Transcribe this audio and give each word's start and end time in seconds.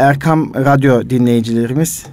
Erkam 0.00 0.54
Radyo 0.54 1.10
dinleyicilerimiz. 1.10 2.06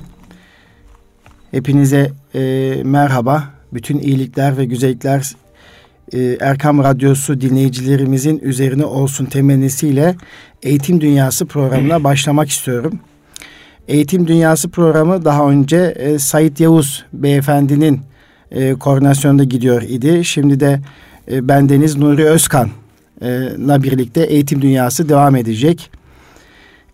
Hepinize 1.52 2.12
e, 2.36 2.74
merhaba. 2.84 3.44
Bütün 3.74 4.00
iyilikler 4.00 4.58
ve 4.58 4.66
güzellikler 4.66 5.36
e, 6.14 6.38
Erkam 6.42 6.84
Radyosu 6.84 7.42
dinleyicilerimizin 7.42 8.40
üzerine 8.40 8.86
olsun 8.86 9.26
temennisiyle 9.26 10.16
Eğitim 10.64 11.02
Dünyası 11.02 11.46
programına 11.46 12.04
başlamak 12.04 12.50
istiyorum. 12.50 13.00
Eğitim 13.88 14.28
Dünyası 14.28 14.70
programı 14.70 15.26
daha 15.26 15.50
önce 15.50 15.78
e, 15.78 16.20
Sait 16.20 16.60
Yavuz 16.60 17.06
beyefendinin 17.14 18.02
e, 18.52 18.74
koordinasyonunda 18.74 19.44
gidiyor 19.44 19.82
idi. 19.82 20.26
Şimdi 20.26 20.60
de 20.60 20.80
e, 21.32 21.48
bendeniz 21.48 21.98
Nuri 21.98 22.26
Özkan'la 22.26 23.84
birlikte 23.84 24.24
Eğitim 24.24 24.62
Dünyası 24.62 25.10
devam 25.10 25.36
edecek. 25.36 25.97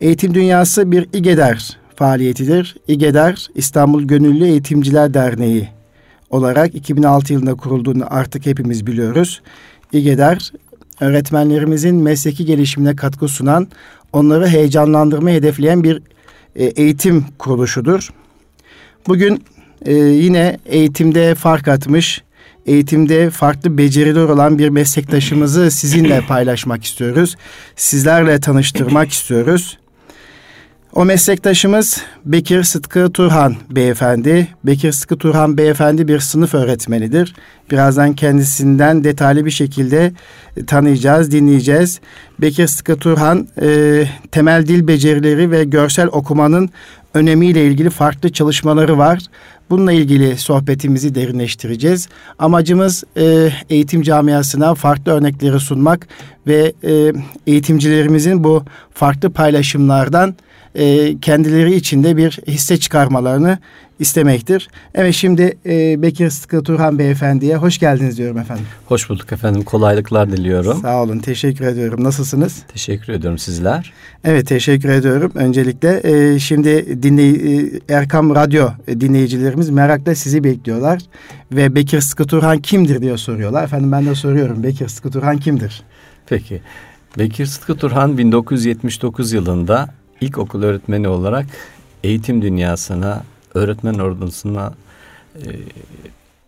Eğitim 0.04 0.34
Dünyası 0.34 0.92
bir 0.92 1.08
İGEDER 1.14 1.78
faaliyetidir. 1.96 2.76
İGEDER 2.88 3.48
İstanbul 3.56 4.04
Gönüllü 4.04 4.46
Eğitimciler 4.46 5.14
Derneği 5.14 5.70
olarak 6.30 6.76
2006 6.76 7.34
yılında 7.34 7.56
kurulduğunu 7.56 8.06
artık 8.10 8.46
hepimiz 8.46 8.88
biliyoruz. 8.88 9.42
İGEDER 9.94 10.52
öğretmenlerimizin 11.00 11.96
mesleki 11.96 12.46
gelişimine 12.46 12.96
katkı 12.96 13.28
sunan, 13.28 13.68
onları 14.14 14.48
heyecanlandırmayı 14.48 15.38
hedefleyen 15.38 15.84
bir 15.84 16.02
e, 16.56 16.66
eğitim 16.66 17.26
kuruluşudur. 17.40 18.10
Bugün 19.08 19.44
e, 19.86 19.94
yine 19.94 20.60
eğitimde 20.66 21.36
fark 21.36 21.68
atmış, 21.68 22.22
eğitimde 22.66 23.30
farklı 23.30 23.78
beceriler 23.78 24.24
olan 24.24 24.60
bir 24.60 24.70
meslektaşımızı 24.70 25.72
sizinle 25.72 26.22
paylaşmak 26.22 26.84
istiyoruz. 26.84 27.36
Sizlerle 27.76 28.40
tanıştırmak 28.40 29.12
istiyoruz. 29.12 29.78
O 30.96 31.06
meslektaşımız 31.06 32.02
Bekir 32.26 32.64
Sıtkı 32.64 33.12
Turhan 33.12 33.56
beyefendi. 33.70 34.48
Bekir 34.64 34.92
Sıtkı 34.92 35.18
Turhan 35.18 35.58
beyefendi 35.58 36.08
bir 36.08 36.20
sınıf 36.20 36.54
öğretmenidir. 36.54 37.36
Birazdan 37.72 38.14
kendisinden 38.14 39.04
detaylı 39.04 39.46
bir 39.46 39.52
şekilde 39.52 40.14
e, 40.58 40.66
tanıyacağız, 40.66 41.32
dinleyeceğiz. 41.32 42.00
Bekir 42.42 42.68
Sıtkı 42.68 42.98
Turhan 42.98 43.48
e, 43.62 44.04
temel 44.32 44.68
dil 44.68 44.88
becerileri 44.88 45.52
ve 45.52 45.64
görsel 45.64 46.08
okumanın 46.08 46.70
önemiyle 47.14 47.66
ilgili 47.68 47.90
farklı 47.90 48.32
çalışmaları 48.32 48.98
var. 48.98 49.20
Bununla 49.70 49.92
ilgili 49.92 50.38
sohbetimizi 50.38 51.16
derinleştireceğiz. 51.16 52.08
Amacımız 52.40 53.04
e, 53.18 53.50
eğitim 53.70 54.02
camiasına 54.02 54.76
farklı 54.76 55.12
örnekleri 55.12 55.60
sunmak 55.60 56.08
ve 56.48 56.74
e, 56.84 57.14
eğitimcilerimizin 57.48 58.44
bu 58.44 58.64
farklı 58.94 59.34
paylaşımlardan 59.34 60.36
e, 60.76 61.20
kendileri 61.20 61.76
içinde 61.76 62.18
bir 62.18 62.40
hisse 62.48 62.78
çıkarmalarını 62.78 63.60
istemektir. 64.00 64.70
Evet 64.96 65.14
şimdi 65.14 65.58
e, 65.66 66.02
Bekir 66.02 66.30
Sıtkı 66.30 66.64
Turhan 66.64 67.00
Beyefendi'ye 67.00 67.56
hoş 67.56 67.78
geldiniz 67.78 68.18
diyorum 68.18 68.38
efendim. 68.38 68.66
Hoş 68.86 69.10
bulduk 69.10 69.34
efendim. 69.34 69.64
Kolaylıklar 69.64 70.32
diliyorum. 70.32 70.82
Sağ 70.82 71.04
olun. 71.04 71.20
Teşekkür 71.20 71.66
ediyorum. 71.66 72.04
Nasılsınız? 72.04 72.64
Teşekkür 72.74 73.14
ediyorum 73.14 73.38
sizler. 73.38 73.94
Evet 74.24 74.48
teşekkür 74.48 74.90
ediyorum. 74.90 75.32
Öncelikle 75.36 76.02
e, 76.04 76.40
şimdi 76.40 77.04
dinley 77.04 77.30
e, 77.30 77.72
Erkam 77.90 78.36
Radyo 78.36 78.68
dinleyicilerimiz 78.88 79.70
merakla 79.70 80.16
sizi 80.16 80.44
bekliyorlar. 80.44 81.02
Ve 81.52 81.76
Bekir 81.76 82.02
Sıtkı 82.02 82.28
Turhan 82.28 82.60
kimdir 82.60 83.02
diye 83.02 83.18
soruyorlar. 83.18 83.64
Efendim 83.64 83.92
ben 83.92 84.06
de 84.06 84.16
soruyorum. 84.16 84.64
Bekir 84.64 84.88
Sıtkı 84.88 85.12
Turhan 85.12 85.38
kimdir? 85.38 85.84
Peki. 86.26 86.62
Bekir 87.18 87.46
Sıtkı 87.46 87.76
Turhan 87.76 88.18
1979 88.18 89.34
yılında 89.34 89.90
ilkokul 90.24 90.64
öğretmeni 90.64 91.08
olarak 91.08 91.46
eğitim 92.04 92.42
dünyasına, 92.42 93.24
öğretmen 93.54 93.94
ordusuna 93.94 94.74
e, 95.36 95.48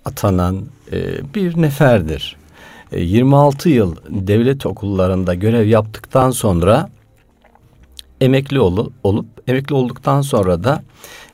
atanan 0.05 0.61
e, 0.91 0.99
bir 1.35 1.61
neferdir. 1.61 2.35
E, 2.91 3.01
26 3.01 3.69
yıl 3.69 3.95
devlet 4.09 4.65
okullarında 4.65 5.33
görev 5.33 5.67
yaptıktan 5.67 6.31
sonra 6.31 6.89
emekli 8.21 8.59
olu, 8.59 8.91
olup 9.03 9.25
emekli 9.47 9.75
olduktan 9.75 10.21
sonra 10.21 10.63
da 10.63 10.83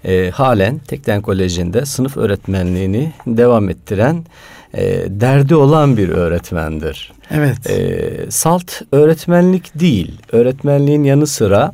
e, 0.06 0.30
halen 0.30 0.78
Tekten 0.78 1.22
Koleji'nde 1.22 1.86
sınıf 1.86 2.18
öğretmenliğini 2.18 3.14
devam 3.28 3.70
ettiren 3.70 4.26
e, 4.74 4.84
derdi 5.08 5.56
olan 5.56 5.98
bir 5.98 6.10
öğretmendir. 6.10 7.14
Evet. 7.32 7.70
E, 7.70 8.10
salt 8.30 8.72
öğretmenlik 8.92 9.80
değil, 9.80 10.12
öğretmenliğin 10.32 11.04
yanı 11.04 11.28
sıra 11.28 11.74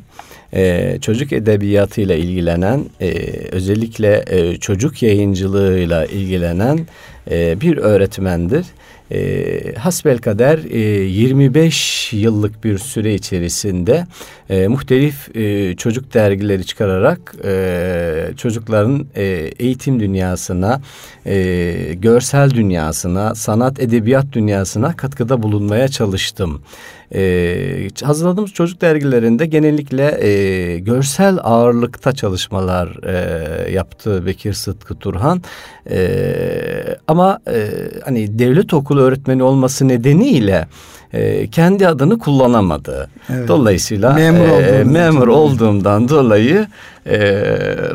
e, 0.52 0.98
çocuk 1.00 1.32
edebiyatıyla 1.32 2.14
ilgilenen, 2.14 2.84
e, 3.00 3.10
özellikle 3.52 4.24
e, 4.26 4.56
çocuk 4.56 5.02
yayıncılığıyla 5.02 6.06
ilgilenen 6.06 6.78
e, 7.30 7.60
bir 7.60 7.76
öğretmendir. 7.76 8.66
E, 9.10 9.74
hasbelkader 9.74 10.58
e, 10.70 10.78
25 10.78 12.12
yıllık 12.12 12.64
bir 12.64 12.78
süre 12.78 13.14
içerisinde 13.14 14.06
e, 14.50 14.68
muhtelif 14.68 15.36
e, 15.36 15.76
çocuk 15.76 16.14
dergileri 16.14 16.66
çıkararak 16.66 17.34
e, 17.44 18.30
çocukların 18.36 19.06
e, 19.16 19.22
eğitim 19.58 20.00
dünyasına, 20.00 20.80
e, 21.26 21.94
görsel 21.94 22.50
dünyasına, 22.50 23.34
sanat 23.34 23.80
edebiyat 23.80 24.32
dünyasına 24.32 24.96
katkıda 24.96 25.42
bulunmaya 25.42 25.88
çalıştım. 25.88 26.62
E, 27.14 27.88
hazırladığımız 28.02 28.52
çocuk 28.52 28.80
dergilerinde 28.80 29.46
genellikle 29.46 30.26
e, 30.26 30.78
görsel 30.78 31.38
ağırlıkta 31.42 32.12
çalışmalar 32.12 33.04
e, 33.06 33.70
yaptı 33.70 34.26
Bekir 34.26 34.52
Sıtkı 34.52 34.94
Turhan. 34.94 35.42
E, 35.90 36.08
ama 37.08 37.38
e, 37.48 37.68
hani 38.04 38.38
devlet 38.38 38.74
okulu 38.74 39.00
öğretmeni 39.00 39.42
olması 39.42 39.88
nedeniyle 39.88 40.66
e, 41.12 41.46
kendi 41.46 41.88
adını 41.88 42.18
kullanamadı. 42.18 43.08
Evet. 43.30 43.48
Dolayısıyla 43.48 44.12
memur, 44.12 44.62
e, 44.62 44.84
memur 44.84 45.28
olduğumdan 45.28 46.08
dolayı 46.08 46.66
e, 47.06 47.18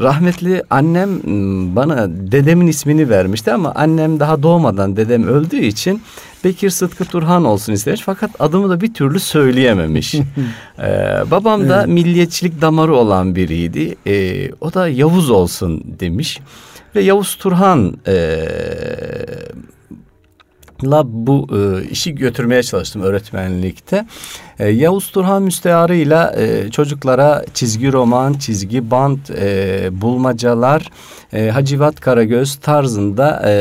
rahmetli 0.02 0.64
annem 0.70 1.10
bana 1.76 2.08
dedemin 2.10 2.68
ismini 2.68 3.10
vermişti 3.10 3.52
ama 3.52 3.72
annem 3.76 4.20
daha 4.20 4.44
doğmadan 4.44 4.96
dedem 4.96 5.28
öldüğü 5.28 5.62
için 5.62 6.02
Bekir 6.44 6.70
Sıtkı 6.70 7.06
Turhan 7.06 7.46
olsun 7.46 7.74
istemiş 7.74 8.02
fakat 8.02 8.32
adımı 8.40 8.70
da 8.70 8.82
bir 8.82 8.94
türlü 8.94 9.20
söyleyememiş. 9.20 10.16
ee, 10.80 10.84
babam 11.32 11.70
da 11.70 11.78
evet. 11.80 11.88
milliyetçilik 11.88 12.62
damarı 12.62 12.96
olan 12.96 13.36
biriydi. 13.36 13.96
Ee, 14.08 14.52
o 14.62 14.74
da 14.74 14.88
Yavuz 14.88 15.30
olsun 15.30 15.84
demiş. 16.00 16.40
Ve 16.96 17.02
Yavuz 17.02 17.36
Turhan 17.36 17.98
e, 18.08 18.46
la 20.92 21.04
bu 21.06 21.48
e, 21.52 21.88
işi 21.90 22.16
götürmeye 22.16 22.64
çalıştım 22.64 23.02
öğretmenlikte. 23.02 24.06
E, 24.60 24.70
Yavuz 24.70 25.12
Turhan 25.12 25.44
müstearıyla 25.44 26.36
e, 26.38 26.70
çocuklara 26.72 27.46
çizgi 27.54 27.94
roman, 27.94 28.34
çizgi 28.34 28.92
bant, 28.92 29.30
e, 29.30 29.90
bulmacalar, 29.92 30.90
e, 31.34 31.50
Hacivat 31.50 32.00
Karagöz 32.00 32.56
tarzında 32.56 33.50
e, 33.50 33.54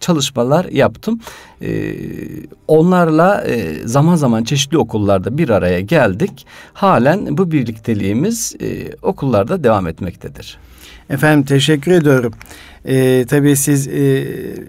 çalışmalar 0.00 0.64
yaptım. 0.64 1.20
E, 1.62 1.94
onlarla 2.68 3.44
e, 3.44 3.74
zaman 3.84 4.16
zaman 4.16 4.44
çeşitli 4.44 4.78
okullarda 4.78 5.38
bir 5.38 5.48
araya 5.48 5.80
geldik. 5.80 6.46
Halen 6.72 7.38
bu 7.38 7.52
birlikteliğimiz 7.52 8.56
e, 8.60 8.96
okullarda 9.02 9.64
devam 9.64 9.86
etmektedir. 9.86 10.58
Efendim 11.10 11.44
teşekkür 11.44 11.92
ediyorum. 11.92 12.32
Ee, 12.88 13.24
tabii 13.28 13.56
siz 13.56 13.88
e, 13.88 13.92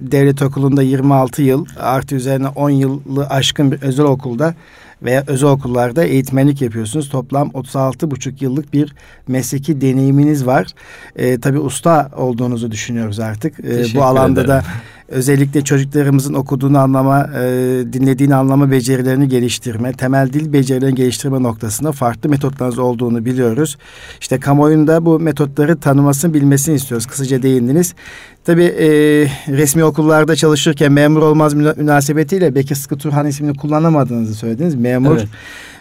devlet 0.02 0.42
okulunda 0.42 0.82
26 0.82 1.42
yıl 1.42 1.66
artı 1.80 2.16
üzerine 2.16 2.48
10 2.48 2.70
yılı 2.70 3.28
aşkın 3.30 3.72
bir 3.72 3.82
özel 3.82 4.06
okulda 4.06 4.56
veya 5.02 5.24
özel 5.28 5.50
okullarda 5.50 6.04
eğitmenlik 6.04 6.62
yapıyorsunuz. 6.62 7.10
Toplam 7.10 7.52
36 7.54 8.12
buçuk 8.12 8.42
yıllık 8.42 8.74
bir 8.74 8.94
mesleki 9.28 9.82
deneyiminiz 9.82 10.46
var. 10.46 10.68
Ee, 11.16 11.40
tabii 11.40 11.60
usta 11.60 12.12
olduğunuzu 12.18 12.72
düşünüyoruz 12.72 13.20
artık. 13.20 13.60
Ee, 13.60 13.86
bu 13.96 14.04
alanda 14.04 14.42
ederim. 14.42 14.50
da 14.50 14.64
özellikle 15.08 15.64
çocuklarımızın 15.64 16.34
okuduğunu 16.34 16.80
anlama, 16.80 17.30
e, 17.36 17.44
dinlediğini 17.94 18.36
anlama 18.36 18.72
becerilerini 18.72 19.28
geliştirme, 19.28 19.94
temel 19.94 20.34
dil 20.34 20.54
becerilerini 20.54 20.96
geliştirme 20.96 21.44
noktasında 21.44 21.92
farklı 21.92 22.30
metotlarınız 22.30 22.80
olduğunu 22.80 23.26
biliyoruz. 23.26 23.78
İşte 24.22 24.40
kamuoyunda 24.40 25.06
bu 25.06 25.20
metotları 25.20 25.80
tanımasını, 25.80 26.34
bilmesini 26.34 26.76
istiyoruz. 26.76 27.08
Kısaca 27.08 27.42
değindiniz. 27.42 27.96
Tabii 28.46 28.64
e, 28.64 28.88
resmi 29.48 29.84
okullarda 29.84 30.36
çalışırken 30.36 30.92
memur 30.92 31.22
olmaz 31.22 31.54
münasebetiyle 31.54 32.56
Bekir 32.56 32.76
Sıkı 32.76 32.98
Turhan 32.98 33.28
ismini 33.28 33.58
kullanamadığınızı 33.58 34.36
söylediniz. 34.36 34.76
Memur. 34.76 35.18
Evet. 35.18 35.28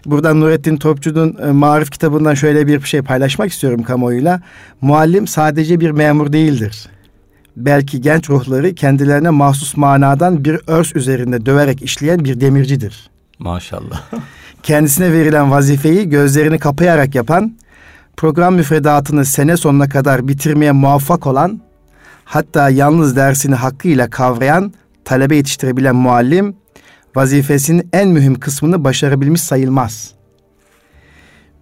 Buradan 0.06 0.40
Nurettin 0.40 0.76
Topçu'nun 0.76 1.36
e, 1.48 1.52
Marif 1.52 1.90
kitabından 1.90 2.34
şöyle 2.34 2.66
bir 2.66 2.80
şey 2.80 3.02
paylaşmak 3.02 3.52
istiyorum 3.52 3.82
kamuoyuyla. 3.82 4.40
Muallim 4.80 5.26
sadece 5.26 5.80
bir 5.80 5.90
memur 5.90 6.32
değildir 6.32 6.88
belki 7.56 8.00
genç 8.00 8.30
ruhları 8.30 8.74
kendilerine 8.74 9.30
mahsus 9.30 9.76
manadan 9.76 10.44
bir 10.44 10.60
örs 10.66 10.96
üzerinde 10.96 11.46
döverek 11.46 11.82
işleyen 11.82 12.24
bir 12.24 12.40
demircidir. 12.40 13.10
Maşallah. 13.38 14.02
Kendisine 14.62 15.12
verilen 15.12 15.50
vazifeyi 15.50 16.08
gözlerini 16.08 16.58
kapayarak 16.58 17.14
yapan, 17.14 17.56
program 18.16 18.54
müfredatını 18.54 19.24
sene 19.24 19.56
sonuna 19.56 19.88
kadar 19.88 20.28
bitirmeye 20.28 20.72
muvaffak 20.72 21.26
olan, 21.26 21.60
hatta 22.24 22.70
yalnız 22.70 23.16
dersini 23.16 23.54
hakkıyla 23.54 24.10
kavrayan, 24.10 24.72
talebe 25.04 25.36
yetiştirebilen 25.36 25.96
muallim, 25.96 26.56
vazifesinin 27.16 27.88
en 27.92 28.08
mühim 28.08 28.34
kısmını 28.40 28.84
başarabilmiş 28.84 29.40
sayılmaz. 29.40 30.15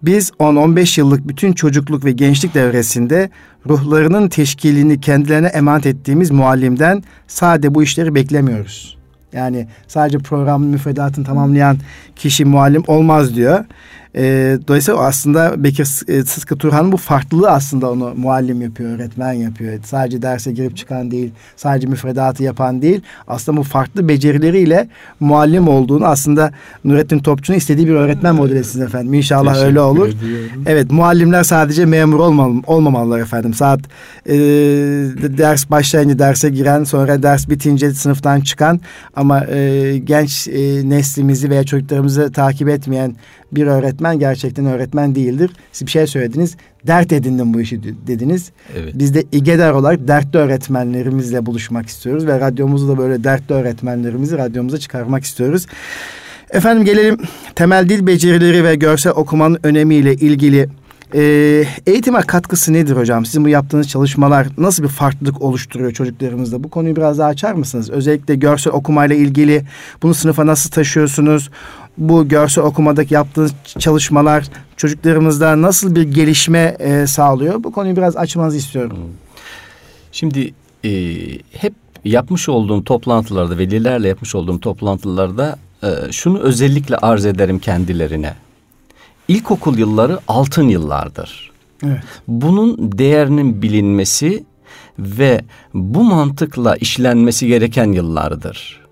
Biz 0.05 0.29
10-15 0.29 0.99
yıllık 0.99 1.27
bütün 1.27 1.53
çocukluk 1.53 2.05
ve 2.05 2.11
gençlik 2.11 2.53
devresinde 2.53 3.29
ruhlarının 3.69 4.29
teşkilini 4.29 5.01
kendilerine 5.01 5.47
emanet 5.47 5.85
ettiğimiz 5.85 6.31
muallimden 6.31 7.03
sade 7.27 7.75
bu 7.75 7.83
işleri 7.83 8.15
beklemiyoruz. 8.15 8.97
Yani 9.33 9.67
sadece 9.87 10.17
programın 10.17 10.67
müfredatını 10.67 11.25
tamamlayan 11.25 11.77
kişi 12.15 12.45
muallim 12.45 12.83
olmaz 12.87 13.35
diyor. 13.35 13.65
E, 14.15 14.57
dolayısıyla 14.67 14.99
aslında 14.99 15.63
Bekir 15.63 15.83
e, 16.07 16.23
Sıtkı 16.25 16.57
Turhan'ın 16.57 16.91
bu 16.91 16.97
farklılığı 16.97 17.51
aslında 17.51 17.91
onu 17.91 18.13
muallim 18.15 18.61
yapıyor, 18.61 18.95
öğretmen 18.95 19.33
yapıyor. 19.33 19.79
Sadece 19.83 20.21
derse 20.21 20.51
girip 20.51 20.77
çıkan 20.77 21.11
değil, 21.11 21.31
sadece 21.55 21.87
müfredatı 21.87 22.43
yapan 22.43 22.81
değil. 22.81 23.01
Aslında 23.27 23.57
bu 23.57 23.63
farklı 23.63 24.07
becerileriyle 24.07 24.87
muallim 25.19 25.67
olduğunu 25.67 26.05
aslında 26.05 26.51
Nurettin 26.83 27.19
Topçu'nun 27.19 27.57
istediği 27.57 27.87
bir 27.87 27.93
öğretmen 27.93 28.35
modeli 28.35 28.63
sizin 28.63 28.85
efendim. 28.85 29.13
İnşallah 29.13 29.53
Teşekkür 29.53 29.67
öyle 29.67 29.81
olur. 29.81 30.07
Ediyorum. 30.07 30.63
Evet 30.65 30.91
muallimler 30.91 31.43
sadece 31.43 31.85
memur 31.85 32.19
olmamalı, 32.19 32.61
olmamalılar 32.67 33.19
efendim. 33.19 33.53
Saat 33.53 33.79
e, 34.29 34.35
ders 35.37 35.69
başlayınca 35.69 36.19
derse 36.19 36.49
giren 36.49 36.83
sonra 36.83 37.23
ders 37.23 37.49
bitince 37.49 37.93
sınıftan 37.93 38.41
çıkan 38.41 38.79
ama 39.15 39.45
e, 39.45 39.97
genç 39.97 40.47
e, 40.47 40.89
neslimizi 40.89 41.49
veya 41.49 41.63
çocuklarımızı 41.63 42.31
takip 42.31 42.69
etmeyen 42.69 43.15
bir 43.55 43.67
öğretmen 43.67 44.19
gerçekten 44.19 44.65
öğretmen 44.65 45.15
değildir. 45.15 45.51
Siz 45.71 45.87
bir 45.87 45.91
şey 45.91 46.07
söylediniz. 46.07 46.57
Dert 46.87 47.13
edindim 47.13 47.53
bu 47.53 47.61
işi 47.61 48.07
dediniz. 48.07 48.51
Evet. 48.77 48.93
Biz 48.95 49.13
de 49.13 49.23
İGEDER 49.31 49.71
olarak 49.71 50.07
dertli 50.07 50.39
öğretmenlerimizle 50.39 51.45
buluşmak 51.45 51.87
istiyoruz 51.87 52.27
ve 52.27 52.39
radyomuzu 52.39 52.87
da 52.87 52.97
böyle 52.97 53.23
dertli 53.23 53.53
öğretmenlerimizi 53.53 54.37
radyomuza 54.37 54.77
çıkarmak 54.77 55.23
istiyoruz. 55.23 55.65
Efendim 56.49 56.85
gelelim 56.85 57.17
temel 57.55 57.89
dil 57.89 58.07
becerileri 58.07 58.63
ve 58.63 58.75
görsel 58.75 59.13
okumanın 59.15 59.59
önemiyle 59.63 60.13
ilgili 60.13 60.69
e, 61.13 61.21
eğitime 61.87 62.21
katkısı 62.21 62.73
nedir 62.73 62.95
hocam? 62.95 63.25
Sizin 63.25 63.45
bu 63.45 63.49
yaptığınız 63.49 63.89
çalışmalar 63.89 64.47
nasıl 64.57 64.83
bir 64.83 64.87
farklılık 64.87 65.41
oluşturuyor 65.41 65.91
çocuklarımızda? 65.91 66.63
Bu 66.63 66.69
konuyu 66.69 66.95
biraz 66.95 67.17
daha 67.17 67.27
açar 67.27 67.53
mısınız? 67.53 67.89
Özellikle 67.89 68.35
görsel 68.35 68.73
okumayla 68.73 69.15
ilgili 69.15 69.65
bunu 70.03 70.13
sınıfa 70.13 70.45
nasıl 70.45 70.69
taşıyorsunuz? 70.69 71.49
Bu 71.97 72.27
görsel 72.27 72.63
okumadaki 72.63 73.13
yaptığınız 73.13 73.53
çalışmalar 73.79 74.45
çocuklarımızda 74.77 75.61
nasıl 75.61 75.95
bir 75.95 76.03
gelişme 76.03 76.75
e, 76.79 77.07
sağlıyor? 77.07 77.63
Bu 77.63 77.71
konuyu 77.71 77.95
biraz 77.95 78.17
açmanızı 78.17 78.57
istiyorum. 78.57 78.97
Şimdi 80.11 80.53
e, 80.83 80.89
hep 81.51 81.73
yapmış 82.05 82.49
olduğum 82.49 82.83
toplantılarda, 82.83 83.57
velilerle 83.57 84.07
yapmış 84.07 84.35
olduğum 84.35 84.59
toplantılarda 84.59 85.57
e, 85.83 86.11
şunu 86.11 86.39
özellikle 86.39 86.97
arz 86.97 87.25
ederim 87.25 87.59
kendilerine. 87.59 88.33
İlkokul 89.27 89.77
yılları 89.77 90.19
altın 90.27 90.67
yıllardır. 90.67 91.51
Evet. 91.85 92.03
Bunun 92.27 92.91
değerinin 92.97 93.61
bilinmesi 93.61 94.43
ve 94.99 95.41
bu 95.73 96.03
mantıkla 96.03 96.75
işlenmesi 96.75 97.47
gereken 97.47 97.91
yıllardır. 97.91 98.85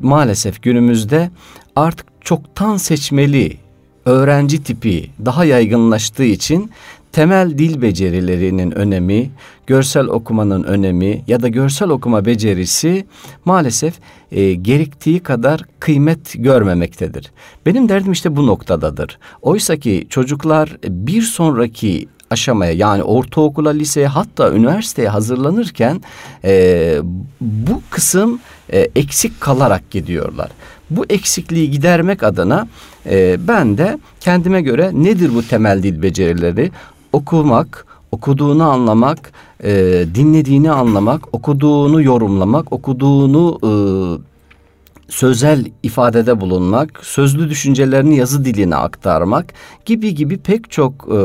Maalesef 0.00 0.62
günümüzde 0.62 1.30
artık 1.76 2.06
çoktan 2.20 2.76
seçmeli 2.76 3.56
öğrenci 4.04 4.62
tipi 4.62 5.10
daha 5.24 5.44
yaygınlaştığı 5.44 6.24
için 6.24 6.70
temel 7.12 7.58
dil 7.58 7.82
becerilerinin 7.82 8.70
önemi, 8.70 9.30
görsel 9.66 10.06
okumanın 10.06 10.62
önemi 10.62 11.22
ya 11.26 11.42
da 11.42 11.48
görsel 11.48 11.88
okuma 11.88 12.24
becerisi 12.24 13.06
maalesef 13.44 13.94
e, 14.32 14.54
gerektiği 14.54 15.20
kadar 15.20 15.60
kıymet 15.80 16.34
görmemektedir. 16.34 17.32
Benim 17.66 17.88
derdim 17.88 18.12
işte 18.12 18.36
bu 18.36 18.46
noktadadır. 18.46 19.18
Oysa 19.42 19.76
ki 19.76 20.06
çocuklar 20.10 20.76
bir 20.88 21.22
sonraki 21.22 22.08
aşamaya 22.30 22.72
yani 22.72 23.02
ortaokula, 23.02 23.70
liseye 23.70 24.06
hatta 24.06 24.52
üniversiteye 24.52 25.08
hazırlanırken 25.08 26.00
e, 26.44 26.96
bu 27.40 27.82
kısım 27.90 28.40
e, 28.72 28.88
eksik 28.96 29.40
kalarak 29.40 29.90
gidiyorlar. 29.90 30.50
Bu 30.90 31.04
eksikliği 31.08 31.70
gidermek 31.70 32.22
adına 32.22 32.68
e, 33.06 33.48
ben 33.48 33.78
de 33.78 33.98
kendime 34.20 34.62
göre 34.62 34.90
nedir 34.94 35.34
bu 35.34 35.42
temel 35.42 35.82
dil 35.82 36.02
becerileri? 36.02 36.70
Okumak, 37.12 37.86
okuduğunu 38.12 38.70
anlamak, 38.70 39.32
e, 39.64 40.04
dinlediğini 40.14 40.70
anlamak, 40.70 41.34
okuduğunu 41.34 42.02
yorumlamak, 42.02 42.72
okuduğunu 42.72 43.58
e, 43.64 43.70
sözel 45.08 45.66
ifadede 45.82 46.40
bulunmak, 46.40 47.00
sözlü 47.02 47.50
düşüncelerini 47.50 48.16
yazı 48.16 48.44
diline 48.44 48.76
aktarmak 48.76 49.54
gibi 49.84 50.14
gibi 50.14 50.38
pek 50.38 50.70
çok 50.70 50.92
e, 50.92 51.18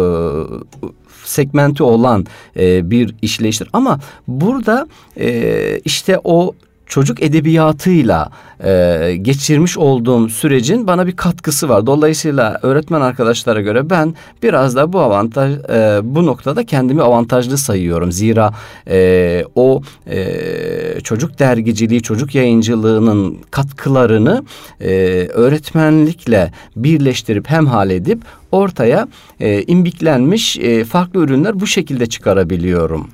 segmenti 1.24 1.84
olan 1.84 2.26
e, 2.58 2.92
bir 2.92 3.16
işleyiştir. 3.22 3.70
Ama 3.74 4.00
burada 4.28 4.88
e, 5.18 5.80
işte 5.86 6.20
o 6.24 6.54
çocuk 6.88 7.24
edebiyatıyla 7.24 8.30
e, 8.64 9.16
geçirmiş 9.22 9.78
olduğum 9.78 10.30
sürecin 10.30 10.88
bana 10.88 11.08
bir 11.08 11.16
katkısı 11.16 11.70
var. 11.70 11.86
Dolayısıyla 11.86 12.60
öğretmen 12.62 13.02
arkadaşlara 13.02 13.62
göre 13.62 13.90
ben 13.90 14.16
biraz 14.44 14.76
da 14.76 14.94
bu 14.94 15.00
avantaj 15.00 15.54
e, 15.54 16.00
bu 16.04 16.26
noktada 16.26 16.66
kendimi 16.66 17.02
avantajlı 17.02 17.58
sayıyorum. 17.58 18.12
Zira 18.12 18.54
e, 18.90 19.44
o 19.56 19.82
e, 20.08 21.00
çocuk 21.04 21.40
dergiciliği, 21.40 22.02
çocuk 22.02 22.36
yayıncılığının 22.36 23.38
katkılarını 23.52 24.44
e, 24.82 24.90
öğretmenlikle 25.34 26.52
birleştirip 26.76 27.50
hemhal 27.50 27.90
edip 27.90 28.22
ortaya 28.52 29.08
e, 29.40 29.64
imbiklenmiş 29.64 30.58
e, 30.58 30.86
farklı 30.86 31.20
ürünler 31.24 31.60
bu 31.60 31.68
şekilde 31.68 32.06
çıkarabiliyorum 32.06 33.08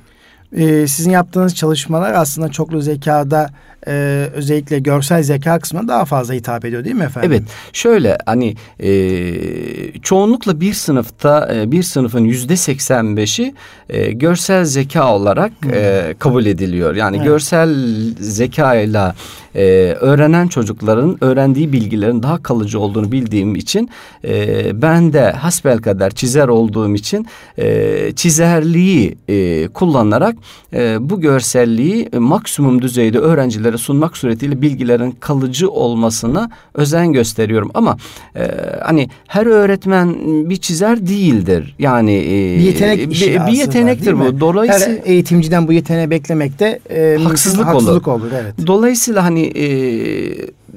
e, 0.54 0.86
sizin 0.86 1.10
yaptığınız 1.10 1.54
çalışmalar 1.54 2.12
aslında 2.12 2.48
çoklu 2.48 2.80
zekada 2.80 3.50
e, 3.86 4.28
özellikle 4.34 4.78
görsel 4.78 5.22
zeka 5.22 5.58
kısmına 5.58 5.88
daha 5.88 6.04
fazla 6.04 6.34
hitap 6.34 6.64
ediyor 6.64 6.84
değil 6.84 6.96
mi 6.96 7.04
efendim? 7.04 7.30
Evet. 7.32 7.42
Şöyle 7.72 8.18
hani 8.26 8.54
e, 8.80 10.00
çoğunlukla 10.02 10.60
bir 10.60 10.74
sınıfta 10.74 11.54
e, 11.54 11.72
bir 11.72 11.82
sınıfın 11.82 12.24
yüzde 12.24 12.56
seksen 12.56 13.16
beşi 13.16 13.54
e, 13.88 14.12
görsel 14.12 14.64
zeka 14.64 15.14
olarak 15.14 15.52
e, 15.72 16.14
kabul 16.18 16.46
ediliyor. 16.46 16.94
Yani 16.96 17.16
evet. 17.16 17.26
görsel 17.26 17.74
zeka 18.20 18.74
ile 18.74 19.12
e, 19.54 19.62
öğrenen 20.00 20.48
çocukların 20.48 21.18
öğrendiği 21.20 21.72
bilgilerin 21.72 22.22
daha 22.22 22.42
kalıcı 22.42 22.80
olduğunu 22.80 23.12
bildiğim 23.12 23.56
için 23.56 23.90
e, 24.24 24.82
ben 24.82 25.12
de 25.12 25.30
hasbel 25.30 25.78
kadar 25.78 26.10
çizer 26.10 26.48
olduğum 26.48 26.94
için 26.94 27.26
e, 27.58 28.12
çizerliği 28.16 29.18
e, 29.28 29.68
kullanarak 29.68 30.36
e, 30.72 30.96
bu 31.00 31.20
görselliği 31.20 32.08
e, 32.12 32.18
maksimum 32.18 32.82
düzeyde 32.82 33.18
öğrencilere 33.18 33.73
sunmak 33.78 34.16
suretiyle 34.16 34.62
bilgilerin 34.62 35.10
kalıcı 35.10 35.70
olmasına 35.70 36.50
özen 36.74 37.12
gösteriyorum. 37.12 37.70
Ama 37.74 37.96
e, 38.36 38.50
hani 38.84 39.08
her 39.26 39.46
öğretmen 39.46 40.14
bir 40.50 40.56
çizer 40.56 41.06
değildir. 41.06 41.74
Yani 41.78 42.14
e, 42.14 42.58
bir 42.58 42.62
yetenek 42.62 43.12
işi 43.12 43.30
bir, 43.30 43.46
bir 43.46 43.52
yetenektir 43.52 44.20
bu. 44.20 44.40
Dolayısıyla 44.40 44.88
her 44.88 45.10
eğitimciden 45.10 45.68
bu 45.68 45.72
yeteneği 45.72 46.10
beklemek 46.10 46.58
de 46.58 46.80
e, 46.90 47.22
haksızlık, 47.22 47.66
haksızlık 47.66 48.08
olur. 48.08 48.20
olur. 48.20 48.32
Evet. 48.42 48.54
Dolayısıyla 48.66 49.24
hani 49.24 49.42
e, 49.42 49.66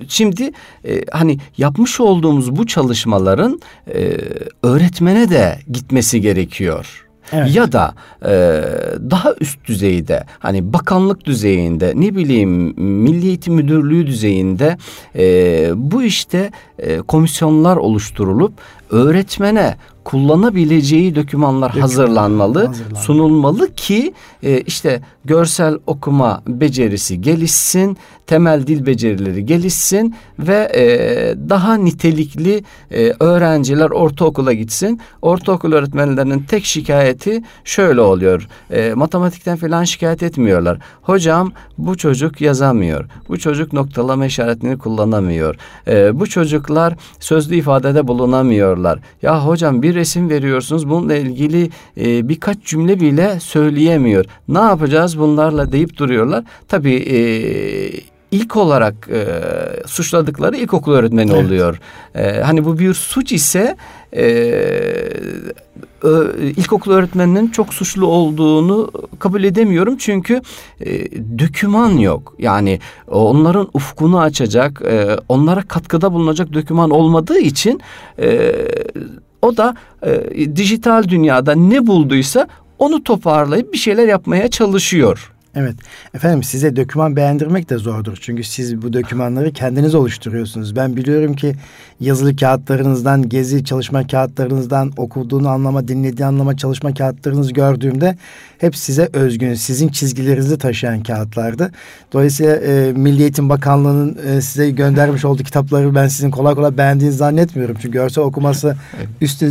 şimdi 0.08 0.51
e, 0.86 1.04
hani 1.12 1.38
yapmış 1.58 2.00
olduğumuz 2.00 2.56
bu 2.56 2.68
çalışmaların 2.68 3.62
e, 3.94 4.18
öğretmene 4.63 5.30
de 5.30 5.60
gitmesi 5.72 6.22
gerekiyor. 6.22 7.07
Evet. 7.31 7.55
Ya 7.55 7.72
da 7.72 7.93
e, 8.22 8.31
daha 9.12 9.34
üst 9.41 9.65
düzeyde 9.65 10.24
hani 10.39 10.74
bakanlık 10.74 11.25
düzeyinde 11.25 11.93
ne 11.96 12.15
bileyim 12.15 12.74
Milli 12.77 13.27
Eğitim 13.27 13.53
Müdürlüğü 13.53 14.07
düzeyinde 14.07 14.77
e, 15.15 15.72
bu 15.75 16.03
işte 16.03 16.51
e, 16.79 16.98
komisyonlar 16.98 17.77
oluşturulup 17.77 18.53
öğretmene 18.89 19.77
kullanabileceği 20.08 21.15
dokümanlar 21.15 21.70
Doküman, 21.70 21.82
hazırlanmalı, 21.82 22.65
hazırlanmalı, 22.65 23.03
sunulmalı 23.03 23.74
ki 23.74 24.13
e, 24.44 24.62
işte 24.62 25.01
görsel 25.25 25.77
okuma 25.88 26.44
becerisi 26.48 27.22
gelişsin, 27.22 27.98
temel 28.27 28.67
dil 28.67 28.86
becerileri 28.86 29.46
gelişsin 29.46 30.15
ve 30.39 30.72
e, 30.75 30.84
daha 31.50 31.75
nitelikli 31.75 32.63
e, 32.91 33.13
öğrenciler 33.20 33.89
ortaokula 33.89 34.53
gitsin. 34.53 35.01
Ortaokul 35.22 35.74
öğretmenlerinin 35.74 36.39
tek 36.39 36.65
şikayeti 36.65 37.44
şöyle 37.63 38.01
oluyor. 38.01 38.48
E, 38.72 38.94
matematikten 38.94 39.58
falan 39.58 39.84
şikayet 39.84 40.24
etmiyorlar. 40.24 40.79
Hocam 41.01 41.51
bu 41.77 41.98
çocuk 41.98 42.41
yazamıyor. 42.41 43.06
Bu 43.29 43.39
çocuk 43.39 43.74
noktalama 43.74 44.25
işaretini 44.25 44.77
kullanamıyor. 44.77 45.56
E, 45.88 46.20
bu 46.20 46.27
çocuklar 46.27 46.96
sözlü 47.20 47.56
ifadede 47.56 48.08
bulunamıyorlar. 48.77 49.00
Ya 49.22 49.46
hocam 49.46 49.81
bir 49.81 49.96
resim 49.96 50.29
veriyorsunuz. 50.29 50.89
Bununla 50.89 51.15
ilgili 51.15 51.69
e, 51.98 52.29
birkaç 52.29 52.57
cümle 52.63 53.00
bile 53.00 53.39
söyleyemiyor. 53.39 54.25
Ne 54.48 54.60
yapacağız 54.60 55.19
bunlarla 55.19 55.72
deyip 55.72 55.98
duruyorlar. 55.98 56.43
Tabii 56.67 56.96
e, 56.96 57.17
ilk 58.31 58.55
olarak 58.55 59.10
e, 59.12 59.25
suçladıkları 59.86 60.57
ilkokul 60.57 60.93
öğretmeni 60.93 61.31
evet. 61.31 61.46
oluyor. 61.46 61.79
E, 62.15 62.41
hani 62.41 62.65
bu 62.65 62.79
bir 62.79 62.93
suç 62.93 63.31
ise 63.31 63.75
e, 64.15 64.24
ilkokul 66.57 66.91
öğretmeninin 66.91 67.48
çok 67.48 67.74
suçlu 67.74 68.05
olduğunu 68.05 68.91
kabul 69.19 69.43
edemiyorum 69.43 69.98
çünkü 69.98 70.41
e, 70.79 71.12
döküman 71.39 71.91
yok. 71.91 72.36
Yani 72.39 72.79
onların 73.07 73.69
ufkunu 73.74 74.19
açacak, 74.19 74.81
e, 74.81 75.17
onlara 75.29 75.62
katkıda 75.62 76.13
bulunacak 76.13 76.53
döküman 76.53 76.89
olmadığı 76.89 77.39
için 77.39 77.81
e, 78.19 78.55
o 79.41 79.57
da 79.57 79.75
e, 80.05 80.55
dijital 80.55 81.03
dünyada 81.03 81.55
ne 81.55 81.88
bulduysa 81.88 82.48
onu 82.79 83.03
toparlayıp 83.03 83.74
bir 83.74 83.77
şeyler 83.77 84.07
yapmaya 84.07 84.48
çalışıyor. 84.48 85.34
Evet. 85.60 85.76
Efendim 86.14 86.44
size 86.44 86.76
döküman 86.76 87.16
beğendirmek 87.16 87.70
de 87.70 87.78
zordur. 87.78 88.18
Çünkü 88.22 88.44
siz 88.44 88.82
bu 88.82 88.94
dökümanları 88.94 89.54
kendiniz 89.54 89.96
oluşturuyorsunuz. 89.96 90.76
Ben 90.76 90.96
biliyorum 90.96 91.36
ki 91.36 91.56
yazılı 92.00 92.36
kağıtlarınızdan, 92.36 93.30
gezi 93.30 93.66
çalışma 93.66 94.08
kağıtlarınızdan, 94.08 94.92
okuduğunu 94.98 95.50
anlama, 95.50 95.88
dinlediği 95.88 96.26
anlama 96.26 96.58
çalışma 96.58 96.94
kağıtlarınızı 96.94 97.54
gördüğümde 97.54 98.18
hep 98.58 98.76
size 98.76 99.10
özgün, 99.14 99.54
sizin 99.54 99.88
çizgilerinizi 99.88 100.58
taşıyan 100.58 101.04
kağıtlardı. 101.04 101.72
Dolayısıyla 102.14 102.56
e, 102.56 102.94
Milli 102.94 103.22
Eğitim 103.22 103.50
Bakanlığı'nın 103.50 104.18
e, 104.28 104.42
size 104.42 104.70
göndermiş 104.70 105.26
olduğu 105.26 105.44
kitapları 105.44 105.96
ben 105.96 106.08
sizin 106.08 106.32
kolay 106.32 106.56
kolay 106.56 106.78
beğendiğinizi 106.78 107.18
zannetmiyorum. 107.18 107.76
Çünkü 107.82 107.94
görsel 107.94 108.24
okuması 108.24 108.76
üst 109.22 109.42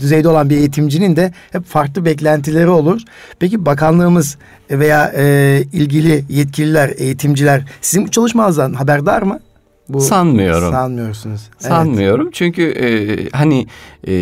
düzeyde 0.00 0.28
olan 0.28 0.50
bir 0.50 0.56
eğitimcinin 0.56 1.16
de 1.16 1.32
hep 1.52 1.64
farklı 1.64 2.04
beklentileri 2.04 2.68
olur. 2.68 3.00
Peki 3.38 3.66
bakanlığımız 3.66 4.36
veya 4.70 5.12
e, 5.16 5.64
ilgili 5.72 6.24
yetkililer, 6.28 6.92
eğitimciler 6.96 7.64
sizin 7.80 8.06
bu 8.06 8.10
çalışmanızdan 8.10 8.72
haberdar 8.72 9.22
mı? 9.22 9.40
Bu, 9.88 10.00
sanmıyorum. 10.00 10.72
Sanmıyorsunuz. 10.72 11.40
Sanmıyorum 11.58 12.24
evet. 12.24 12.34
çünkü 12.34 12.62
e, 12.62 12.86
hani 13.30 13.66
e, 14.08 14.12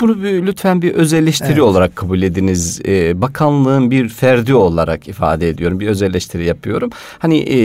bunu 0.00 0.22
bir, 0.22 0.46
lütfen 0.46 0.82
bir 0.82 0.94
özelleştiri 0.94 1.52
evet. 1.52 1.62
olarak 1.62 1.96
kabul 1.96 2.22
ediniz. 2.22 2.80
Ee, 2.86 3.20
bakanlığın 3.22 3.90
bir 3.90 4.08
ferdi 4.08 4.54
olarak 4.54 5.08
ifade 5.08 5.48
ediyorum. 5.48 5.80
Bir 5.80 5.88
özelleştiri 5.88 6.44
yapıyorum. 6.44 6.90
Hani 7.18 7.38
e, 7.38 7.56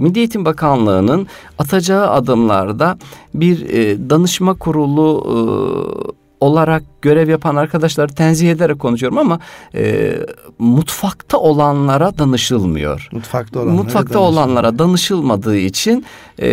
Milli 0.00 0.18
Eğitim 0.18 0.44
Bakanlığı'nın 0.44 1.26
atacağı 1.58 2.10
adımlarda 2.10 2.98
bir 3.34 3.68
e, 3.68 4.10
danışma 4.10 4.54
kurulu 4.54 5.22
e, 5.26 6.25
olarak 6.40 6.82
görev 7.02 7.28
yapan 7.28 7.56
arkadaşları 7.56 8.14
tenzih 8.14 8.50
ederek 8.50 8.78
konuşuyorum 8.78 9.18
ama 9.18 9.40
e, 9.74 10.14
mutfakta 10.58 11.38
olanlara 11.38 12.18
danışılmıyor. 12.18 13.08
Mutfakta 13.12 13.60
olanlara, 13.60 13.76
mutfakta 13.76 14.18
olanlara 14.18 14.78
danışılmadığı 14.78 15.56
için 15.56 16.04
e, 16.42 16.50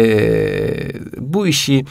bu 1.17 1.47
işi 1.47 1.85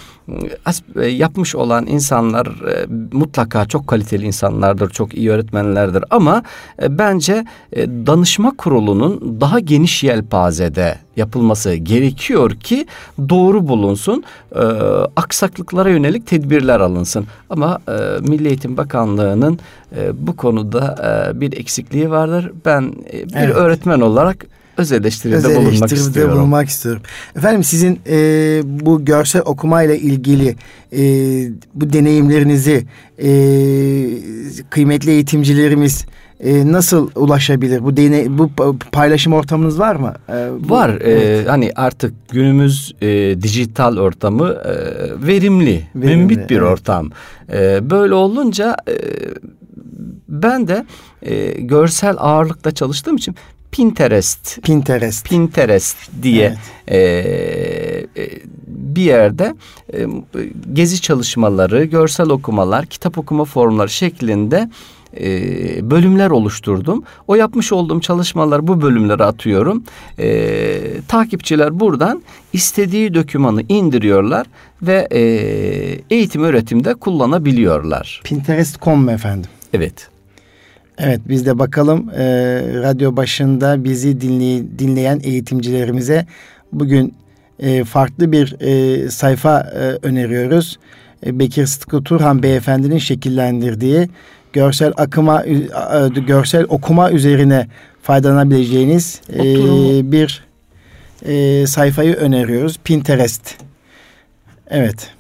e, 0.96 1.06
yapmış 1.06 1.54
olan 1.54 1.86
insanlar 1.86 2.46
e, 2.46 2.86
mutlaka 3.12 3.66
çok 3.66 3.86
kaliteli 3.86 4.26
insanlardır, 4.26 4.90
çok 4.90 5.14
iyi 5.14 5.30
öğretmenlerdir 5.30 6.04
ama 6.10 6.42
e, 6.82 6.98
bence 6.98 7.44
e, 7.72 7.86
danışma 7.86 8.56
kurulunun 8.56 9.40
daha 9.40 9.58
geniş 9.60 10.02
yelpazede 10.02 10.98
yapılması 11.16 11.74
gerekiyor 11.74 12.50
ki 12.50 12.86
doğru 13.28 13.68
bulunsun, 13.68 14.24
e, 14.54 14.58
aksaklıklara 15.16 15.90
yönelik 15.90 16.26
tedbirler 16.26 16.80
alınsın. 16.80 17.26
Ama 17.50 17.78
e, 17.88 17.92
Milli 18.20 18.48
Eğitim 18.48 18.76
Bakanlığı'nın 18.76 19.58
e, 19.96 20.26
bu 20.26 20.36
konuda 20.36 20.96
e, 21.34 21.40
bir 21.40 21.52
eksikliği 21.52 22.10
vardır. 22.10 22.52
Ben 22.64 22.94
e, 23.12 23.28
bir 23.28 23.34
evet. 23.36 23.56
öğretmen 23.56 24.00
olarak 24.00 24.46
öz 24.76 24.92
eleştiride 24.92 25.36
öz 25.36 25.56
bulunmak 25.56 25.92
istiyorum. 25.92 26.36
bulunmak 26.36 26.68
istiyorum. 26.68 27.02
Efendim 27.36 27.64
sizin 27.64 28.00
e, 28.08 28.16
bu 28.64 29.04
görsel 29.04 29.42
okuma 29.44 29.82
ile 29.82 29.98
ilgili 29.98 30.56
e, 30.92 31.02
bu 31.74 31.92
deneyimlerinizi 31.92 32.86
e, 33.18 33.30
kıymetli 34.70 35.10
eğitimcilerimiz 35.10 36.06
e, 36.42 36.72
nasıl 36.72 37.10
ulaşabilir? 37.14 37.84
Bu 37.84 37.96
deney, 37.96 38.38
bu 38.38 38.50
paylaşım 38.92 39.32
ortamınız 39.32 39.78
var 39.78 39.96
mı? 39.96 40.14
E, 40.28 40.48
bu, 40.68 40.74
var. 40.74 40.90
Evet. 41.00 41.46
E, 41.46 41.50
hani 41.50 41.72
artık 41.76 42.28
günümüz 42.28 42.94
e, 43.02 43.42
dijital 43.42 43.96
ortamı 43.96 44.48
e, 44.48 44.74
verimli, 45.26 45.86
verimli, 45.94 46.16
mümbit 46.16 46.50
bir 46.50 46.56
evet. 46.56 46.68
ortam. 46.68 47.10
E, 47.52 47.90
böyle 47.90 48.14
olunca 48.14 48.76
e, 48.88 48.94
ben 50.28 50.68
de 50.68 50.86
e, 51.22 51.50
görsel 51.60 52.14
ağırlıkta 52.18 52.72
çalıştığım 52.72 53.16
için 53.16 53.36
Pinterest. 53.72 54.62
Pinterest. 54.62 55.28
Pinterest 55.28 55.96
diye 56.22 56.56
evet. 56.86 58.16
e, 58.16 58.22
e, 58.22 58.30
bir 58.66 59.02
yerde 59.02 59.54
e, 59.94 60.06
gezi 60.72 61.00
çalışmaları, 61.00 61.84
görsel 61.84 62.28
okumalar, 62.28 62.86
kitap 62.86 63.18
okuma 63.18 63.44
formları 63.44 63.88
şeklinde 63.88 64.70
e, 65.20 65.90
bölümler 65.90 66.30
oluşturdum. 66.30 67.02
O 67.28 67.34
yapmış 67.34 67.72
olduğum 67.72 68.00
çalışmaları 68.00 68.66
bu 68.66 68.82
bölümlere 68.82 69.24
atıyorum. 69.24 69.84
E, 70.18 70.80
takipçiler 71.08 71.80
buradan 71.80 72.22
istediği 72.52 73.14
dokümanı 73.14 73.62
indiriyorlar 73.68 74.46
ve 74.82 75.08
e, 75.12 75.20
eğitim 76.10 76.42
öğretimde 76.42 76.94
kullanabiliyorlar. 76.94 78.20
Pinterest.com 78.24 79.08
efendim? 79.08 79.50
Evet. 79.72 80.08
Evet 80.98 81.20
biz 81.28 81.46
de 81.46 81.58
bakalım 81.58 82.10
e, 82.10 82.24
radyo 82.82 83.16
başında 83.16 83.84
bizi 83.84 84.20
dinley, 84.20 84.78
dinleyen 84.78 85.20
eğitimcilerimize 85.24 86.26
bugün 86.72 87.14
e, 87.58 87.84
farklı 87.84 88.32
bir 88.32 88.56
e, 88.60 89.10
sayfa 89.10 89.60
e, 89.60 90.06
öneriyoruz. 90.06 90.78
E, 91.26 91.38
Bekir 91.38 91.66
Sıtkı 91.66 92.02
Turhan 92.04 92.42
beyefendinin 92.42 92.98
şekillendirdiği 92.98 94.08
görsel 94.52 94.92
akıma 94.96 95.44
görsel 96.26 96.66
okuma 96.68 97.10
üzerine 97.10 97.68
faydalanabileceğiniz 98.02 99.20
e, 99.32 99.42
bir 100.12 100.44
e, 101.26 101.66
sayfayı 101.66 102.14
öneriyoruz. 102.14 102.78
Pinterest. 102.84 103.54
Evet. 104.70 105.10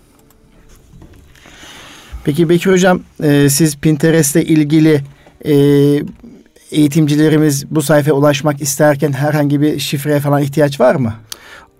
Peki 2.24 2.48
Bekir 2.48 2.70
Hocam 2.70 3.00
e, 3.22 3.48
siz 3.48 3.76
Pinterest'le 3.76 4.36
ilgili 4.36 5.00
e, 5.44 5.54
eğitimcilerimiz 6.70 7.70
bu 7.70 7.82
sayfaya 7.82 8.14
ulaşmak 8.14 8.62
isterken 8.62 9.12
herhangi 9.12 9.60
bir 9.60 9.78
şifreye 9.78 10.20
falan 10.20 10.42
ihtiyaç 10.42 10.80
var 10.80 10.94
mı? 10.94 11.14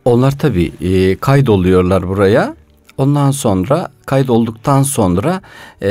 Onlar 0.04 0.38
tabii 0.38 0.72
e, 0.80 1.16
kaydoluyorlar 1.16 2.08
buraya. 2.08 2.54
Ondan 2.98 3.30
sonra 3.30 3.90
kaydolduktan 4.06 4.82
sonra 4.82 5.40
e, 5.82 5.90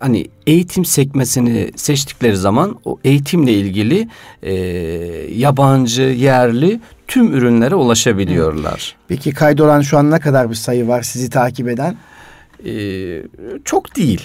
hani 0.00 0.26
eğitim 0.46 0.84
sekmesini 0.84 1.70
seçtikleri 1.76 2.36
zaman 2.36 2.78
o 2.84 2.98
eğitimle 3.04 3.52
ilgili 3.52 4.08
e, 4.42 4.52
yabancı, 5.34 6.02
yerli 6.02 6.80
tüm 7.08 7.32
ürünlere 7.32 7.74
ulaşabiliyorlar. 7.74 8.96
Peki 9.08 9.30
kaydolan 9.30 9.80
şu 9.80 9.98
an 9.98 10.10
ne 10.10 10.20
kadar 10.20 10.50
bir 10.50 10.54
sayı 10.54 10.88
var 10.88 11.02
sizi 11.02 11.30
takip 11.30 11.68
eden? 11.68 11.96
E, 12.66 12.72
çok 13.64 13.96
değil. 13.96 14.22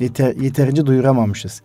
Yeter, 0.00 0.34
yeterince 0.36 0.86
duyuramamışız. 0.86 1.62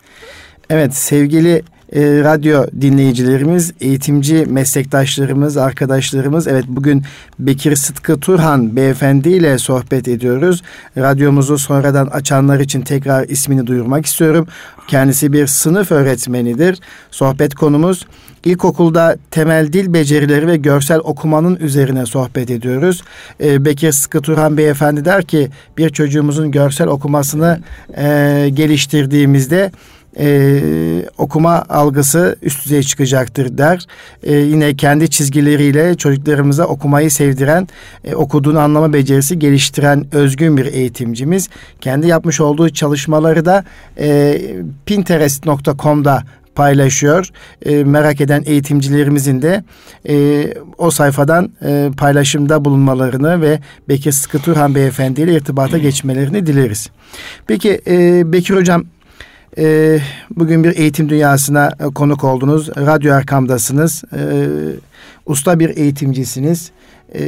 Evet 0.69 0.95
sevgili 0.95 1.63
e, 1.96 2.01
radyo 2.01 2.65
dinleyicilerimiz, 2.81 3.74
eğitimci 3.81 4.46
meslektaşlarımız, 4.50 5.58
arkadaşlarımız. 5.58 6.48
Evet 6.48 6.65
bugün 6.67 7.03
Bekir 7.39 7.75
Sıtkı 7.75 8.19
Turhan 8.19 8.75
beyefendi 8.75 9.29
ile 9.29 9.58
sohbet 9.58 10.08
ediyoruz. 10.08 10.63
Radyomuzu 10.98 11.58
sonradan 11.58 12.08
açanlar 12.08 12.60
için 12.60 12.81
tekrar 12.81 13.27
ismini 13.27 13.67
duyurmak 13.67 14.05
istiyorum. 14.05 14.48
Kendisi 14.88 15.34
bir 15.34 15.48
sınıf 15.48 15.91
öğretmenidir. 15.91 16.79
Sohbet 17.12 17.55
konumuz 17.55 18.05
İlkokulda 18.46 19.17
temel 19.31 19.74
dil 19.74 19.93
becerileri 19.93 20.48
ve 20.48 20.58
görsel 20.58 21.00
okumanın 21.00 21.55
üzerine 21.55 22.05
sohbet 22.05 22.50
ediyoruz. 22.50 23.03
Ee, 23.43 23.65
Bekir 23.65 23.91
Sıkı 23.91 24.22
Turhan 24.22 24.58
Beyefendi 24.58 25.05
der 25.05 25.24
ki 25.24 25.50
bir 25.77 25.89
çocuğumuzun 25.89 26.51
görsel 26.51 26.88
okumasını 26.88 27.60
e, 27.98 28.50
geliştirdiğimizde 28.53 29.72
e, 30.20 31.06
okuma 31.18 31.66
algısı 31.70 32.36
üst 32.42 32.66
düzey 32.66 32.84
çıkacaktır 32.84 33.58
der. 33.58 33.86
E, 34.24 34.36
yine 34.36 34.75
kendi 34.75 35.10
çizgileriyle 35.10 35.98
çocuklarımıza 35.98 36.66
okumayı 36.66 37.12
sevdiren, 37.12 37.68
e, 38.04 38.16
okuduğunu 38.16 38.60
anlama 38.60 38.94
becerisi 38.94 39.39
geliştiren 39.39 40.06
özgün 40.12 40.58
bir 40.58 40.66
eğitimcimiz. 40.66 41.50
Kendi 41.82 42.08
yapmış 42.08 42.42
olduğu 42.42 42.70
çalışmaları 42.70 43.46
da 43.46 43.63
e, 44.00 44.42
pinterest.com'da 44.86 46.24
paylaşıyor. 46.56 47.30
E, 47.66 47.84
merak 47.84 48.22
eden 48.22 48.44
eğitimcilerimizin 48.46 49.42
de 49.42 49.63
e, 50.10 50.46
o 50.78 50.92
sayfadan 50.92 51.51
e, 51.66 51.92
paylaşımda 51.98 52.66
bulunmalarını 52.66 53.42
ve 53.42 53.60
Bekir 53.89 54.12
Sıkı 54.12 54.39
Turhan 54.39 54.75
Beyefendi 54.75 55.22
ile 55.22 55.34
irtibata 55.36 55.78
geçmelerini 55.78 56.46
dileriz. 56.46 56.89
Peki 57.48 57.82
e, 57.88 58.24
Bekir 58.34 58.56
Hocam 58.56 58.86
e, 59.60 60.00
bugün 60.36 60.63
bir 60.63 60.78
eğitim 60.78 61.10
dünyasına 61.10 61.72
e, 61.80 61.84
konuk 61.84 62.24
oldunuz. 62.24 62.70
Radyo 62.70 63.13
Erkam'dasınız. 63.13 64.04
E, 64.13 64.22
usta 65.25 65.60
bir 65.60 65.78
eğitimcisiniz. 65.78 66.72
E, 67.16 67.22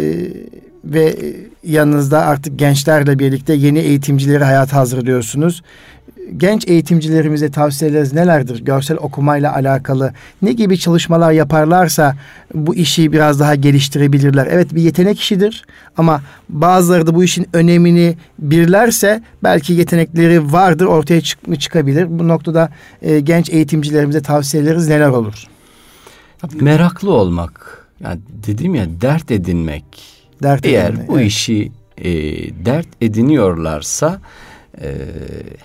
ve 0.86 1.16
yanınızda 1.64 2.26
artık 2.26 2.60
gençlerle 2.60 3.20
birlikte 3.20 3.54
yeni 3.54 3.80
eğitimcileri 3.80 4.44
hayata 4.44 4.78
hazırlıyorsunuz 4.78 5.64
genç 6.38 6.68
eğitimcilerimize 6.68 7.52
tavsiyeleriniz 7.52 8.14
nelerdir? 8.14 8.66
Görsel 8.66 8.98
okumayla 8.98 9.56
alakalı 9.56 10.14
ne 10.42 10.54
gibi 10.54 10.80
çalışmalar 10.80 11.32
yaparlarsa 11.32 12.16
bu 12.54 12.76
işi 12.76 13.12
biraz 13.12 13.40
daha 13.40 13.56
geliştirebilirler. 13.56 14.48
Evet 14.52 14.76
bir 14.76 14.82
yetenek 14.82 15.20
işidir 15.20 15.66
ama 15.98 16.22
bazıları 16.50 17.08
da 17.08 17.16
bu 17.16 17.24
işin 17.24 17.48
önemini 17.54 18.18
bilirlerse 18.40 19.24
belki 19.44 19.74
yetenekleri 19.74 20.54
vardır 20.54 20.86
ortaya 20.86 21.22
çık 21.22 21.62
çıkabilir. 21.62 22.20
Bu 22.20 22.28
noktada 22.28 22.70
e, 23.02 23.20
genç 23.20 23.50
eğitimcilerimize 23.50 24.22
tavsiyeleriniz 24.22 24.88
neler 24.88 25.10
olur? 25.10 25.48
Meraklı 26.62 27.12
olmak. 27.14 27.88
Yani 28.04 28.20
dedim 28.48 28.76
ya 28.76 28.86
dert 29.02 29.32
edinmek. 29.32 29.86
Dert 30.44 30.66
Eğer 30.66 30.90
edinmek, 30.90 31.08
bu 31.08 31.20
evet. 31.20 31.28
işi 31.28 31.72
e, 31.98 32.12
dert 32.66 32.88
ediniyorlarsa 33.02 34.20
e, 34.82 34.96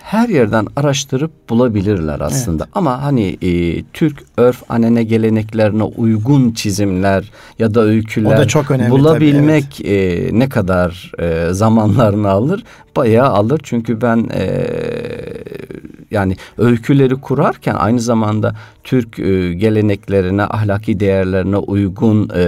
her 0.03 0.29
yerden 0.29 0.67
araştırıp 0.77 1.49
bulabilirler 1.51 2.21
aslında. 2.21 2.65
Evet. 2.65 2.73
Ama 2.75 3.03
hani 3.03 3.39
e, 3.43 3.83
Türk 3.93 4.23
örf 4.37 4.63
anene 4.69 5.03
geleneklerine 5.05 5.83
uygun 5.83 6.53
çizimler 6.53 7.31
ya 7.59 7.75
da 7.75 7.81
öyküler 7.81 8.39
da 8.39 8.49
çok 8.49 8.71
önemli, 8.71 8.91
bulabilmek 8.91 9.77
tabii, 9.77 9.89
evet. 9.89 10.33
e, 10.33 10.39
ne 10.39 10.49
kadar 10.49 11.13
e, 11.19 11.53
zamanlarını 11.53 12.29
alır? 12.29 12.65
Bayağı 12.97 13.29
alır. 13.29 13.61
Çünkü 13.63 14.01
ben 14.01 14.29
e, 14.35 14.67
yani 16.11 16.37
öyküleri 16.59 17.15
kurarken 17.15 17.75
aynı 17.75 18.01
zamanda 18.01 18.55
Türk 18.85 19.19
e, 19.19 19.55
geleneklerine, 19.55 20.43
ahlaki 20.43 21.01
değerlerine 21.01 21.57
uygun 21.57 22.31
e, 22.37 22.45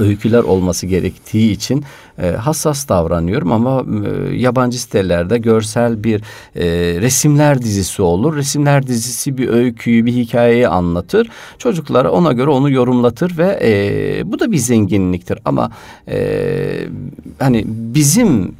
öyküler 0.00 0.42
olması 0.42 0.86
gerektiği 0.86 1.52
için 1.52 1.84
e, 2.22 2.30
hassas 2.30 2.88
davranıyorum 2.88 3.52
ama 3.52 3.84
e, 4.06 4.36
yabancı 4.36 4.82
sitelerde 4.82 5.38
görsel 5.38 6.04
bir 6.04 6.20
e, 6.56 6.64
resimler 7.00 7.62
dizisi 7.62 8.02
olur. 8.02 8.36
Resimler 8.36 8.86
dizisi 8.86 9.38
bir 9.38 9.48
öyküyü, 9.48 10.06
bir 10.06 10.12
hikayeyi 10.12 10.68
anlatır. 10.68 11.28
Çocuklara 11.58 12.10
ona 12.10 12.32
göre 12.32 12.50
onu 12.50 12.70
yorumlatır 12.70 13.38
ve 13.38 13.58
e, 13.62 14.32
bu 14.32 14.38
da 14.38 14.52
bir 14.52 14.56
zenginliktir. 14.56 15.38
Ama 15.44 15.70
e, 16.08 16.88
hani 17.38 17.64
bizim 17.66 18.54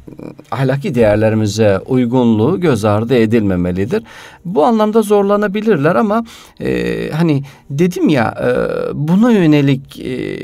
ahlaki 0.51 0.95
değerlerimize 0.95 1.79
uygunluğu 1.85 2.59
göz 2.59 2.85
ardı 2.85 3.15
edilmemelidir. 3.15 4.03
Bu 4.45 4.65
anlamda 4.65 5.01
zorlanabilirler 5.01 5.95
ama 5.95 6.23
e, 6.59 7.09
hani 7.11 7.43
dedim 7.69 8.09
ya 8.09 8.35
e, 8.41 8.49
buna 8.93 9.31
yönelik 9.31 9.99
e, 9.99 10.39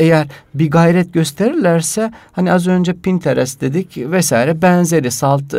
eğer 0.00 0.26
bir 0.54 0.70
gayret 0.70 1.12
gösterirlerse 1.12 2.12
Hani 2.38 2.52
az 2.52 2.66
önce 2.66 2.92
Pinterest 2.92 3.60
dedik 3.60 3.96
vesaire 3.96 4.62
benzeri 4.62 5.10
Salt 5.10 5.54
e, 5.54 5.58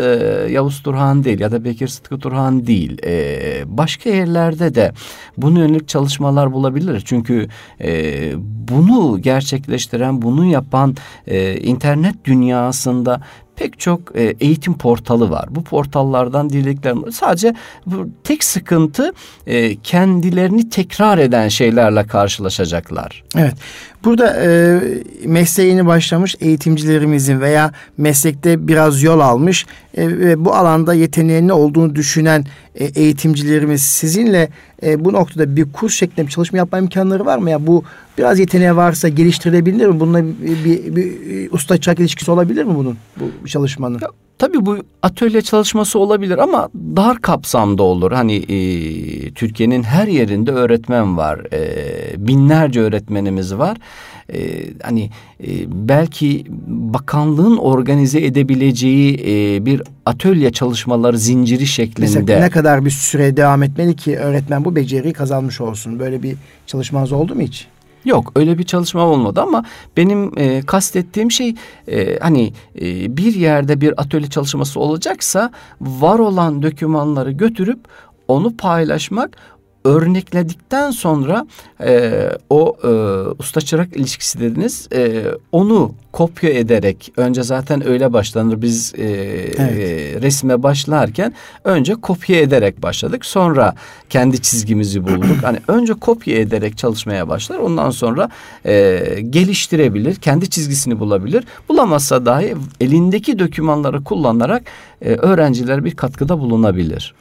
Yavuz 0.51 0.83
Turhan 0.83 1.23
değil 1.23 1.39
ya 1.39 1.51
da 1.51 1.63
Bekir 1.63 1.87
Sıtkı 1.87 2.19
Turhan 2.19 2.67
değil. 2.67 2.97
E, 3.05 3.63
başka 3.65 4.09
yerlerde 4.09 4.75
de 4.75 4.91
bunu 5.37 5.59
yönelik 5.59 5.87
çalışmalar 5.87 6.53
bulabilir. 6.53 7.01
Çünkü 7.05 7.47
e, 7.81 8.31
bunu 8.43 9.21
gerçekleştiren, 9.21 10.21
bunu 10.21 10.45
yapan 10.45 10.95
e, 11.27 11.57
internet 11.57 12.25
dünyasında 12.25 13.21
pek 13.59 13.79
çok 13.79 14.15
e, 14.15 14.35
eğitim 14.39 14.77
portalı 14.77 15.29
var. 15.29 15.47
Bu 15.49 15.63
portallardan 15.63 16.49
dilediklerim 16.49 17.11
sadece 17.11 17.55
bu 17.85 18.09
tek 18.23 18.43
sıkıntı 18.43 19.13
e, 19.47 19.75
kendilerini 19.75 20.69
tekrar 20.69 21.17
eden 21.17 21.47
şeylerle 21.47 22.07
karşılaşacaklar. 22.07 23.23
Evet. 23.35 23.55
Burada 24.03 24.43
e, 24.43 24.79
mesleğini 25.25 25.85
başlamış 25.85 26.35
eğitimcilerimizin 26.39 27.41
veya 27.41 27.71
meslekte 27.97 28.67
biraz 28.67 29.03
yol 29.03 29.19
almış 29.19 29.65
e, 29.97 30.07
ve 30.07 30.45
bu 30.45 30.55
alanda 30.55 30.93
yeteneğinin 30.93 31.49
olduğunu 31.49 31.95
düşünen 31.95 32.45
e, 32.75 32.85
eğitimcilerimiz 32.85 33.81
sizinle 33.81 34.49
e, 34.83 35.05
bu 35.05 35.13
noktada 35.13 35.55
bir 35.55 35.71
kurs 35.73 35.93
şeklinde 35.93 36.27
bir 36.27 36.31
çalışma 36.31 36.57
yapma 36.57 36.79
imkanları 36.79 37.25
var 37.25 37.37
mı? 37.37 37.49
Ya 37.49 37.67
bu 37.67 37.83
biraz 38.17 38.39
yeteneği 38.39 38.75
varsa 38.75 39.09
geliştirilebilir 39.09 39.87
mi? 39.87 39.99
Bununla 39.99 40.23
bir, 40.23 40.65
bir, 40.65 40.95
bir 40.95 41.51
usta 41.51 41.77
çırak 41.77 41.99
ilişkisi 41.99 42.31
olabilir 42.31 42.63
mi 42.63 42.75
bunun 42.75 42.97
bu 43.19 43.47
çalışmanın? 43.47 43.99
Ya, 44.01 44.09
Tabii 44.39 44.65
bu 44.65 44.77
atölye 45.03 45.41
çalışması 45.41 45.99
olabilir 45.99 46.37
ama 46.37 46.69
dar 46.95 47.21
kapsamda 47.21 47.83
olur. 47.83 48.11
Hani 48.11 48.35
e, 48.35 48.57
Türkiye'nin 49.31 49.83
her 49.83 50.07
yerinde 50.07 50.51
öğretmen 50.51 51.17
var. 51.17 51.39
E, 51.53 52.27
binlerce 52.27 52.81
öğretmenimiz 52.81 53.55
var. 53.55 53.77
E, 54.33 54.39
hani 54.83 55.09
e, 55.43 55.47
belki 55.67 56.45
bakanlığın 56.67 57.57
organize 57.57 58.25
edebileceği 58.25 59.13
e, 59.13 59.65
bir 59.65 59.81
atölye 60.05 60.51
çalışmaları 60.51 61.17
zinciri 61.17 61.67
şeklinde. 61.67 62.01
Mesela 62.01 62.39
ne 62.39 62.49
kadar 62.49 62.85
bir 62.85 62.89
süre 62.89 63.37
devam 63.37 63.63
etmeli 63.63 63.95
ki 63.95 64.17
öğretmen 64.17 64.65
bu 64.65 64.75
beceriyi 64.75 65.13
kazanmış 65.13 65.61
olsun? 65.61 65.99
Böyle 65.99 66.23
bir 66.23 66.35
çalışmanız 66.67 67.11
oldu 67.11 67.35
mu 67.35 67.41
hiç? 67.41 67.67
Yok 68.05 68.31
öyle 68.35 68.57
bir 68.57 68.63
çalışma 68.63 69.05
olmadı 69.05 69.41
ama 69.41 69.65
benim 69.97 70.37
e, 70.37 70.61
kastettiğim 70.61 71.31
şey 71.31 71.55
e, 71.87 72.19
hani 72.19 72.53
e, 72.81 73.17
bir 73.17 73.35
yerde 73.35 73.81
bir 73.81 74.01
atölye 74.01 74.29
çalışması 74.29 74.79
olacaksa 74.79 75.51
var 75.81 76.19
olan 76.19 76.63
dokümanları 76.63 77.31
götürüp 77.31 77.79
onu 78.27 78.57
paylaşmak 78.57 79.37
örnekledikten 79.85 80.91
sonra 80.91 81.47
e, 81.83 82.11
o 82.49 82.77
e, 82.83 82.89
usta 83.39 83.61
çırak 83.61 83.95
ilişkisi 83.95 84.39
dediniz 84.39 84.87
e, 84.93 85.23
onu 85.51 85.91
kopya 86.11 86.49
ederek 86.49 87.13
önce 87.17 87.43
zaten 87.43 87.87
öyle 87.87 88.13
başlanır 88.13 88.61
biz 88.61 88.93
e, 88.97 89.03
evet. 89.03 89.59
e, 89.59 90.21
resme 90.21 90.63
başlarken 90.63 91.33
önce 91.63 91.95
kopya 91.95 92.39
ederek 92.39 92.83
başladık 92.83 93.25
sonra 93.25 93.75
kendi 94.09 94.41
çizgimizi 94.41 95.03
bulduk 95.03 95.37
hani 95.43 95.59
önce 95.67 95.93
kopya 95.93 96.39
ederek 96.39 96.77
çalışmaya 96.77 97.27
başlar 97.27 97.57
ondan 97.57 97.89
sonra 97.89 98.29
e, 98.65 99.03
geliştirebilir 99.29 100.15
kendi 100.15 100.49
çizgisini 100.49 100.99
bulabilir 100.99 101.43
bulamazsa 101.69 102.25
dahi 102.25 102.55
elindeki 102.81 103.39
dokümanları 103.39 104.03
kullanarak 104.03 104.63
e, 105.01 105.09
öğrenciler 105.09 105.85
bir 105.85 105.95
katkıda 105.95 106.39
bulunabilir. 106.39 107.13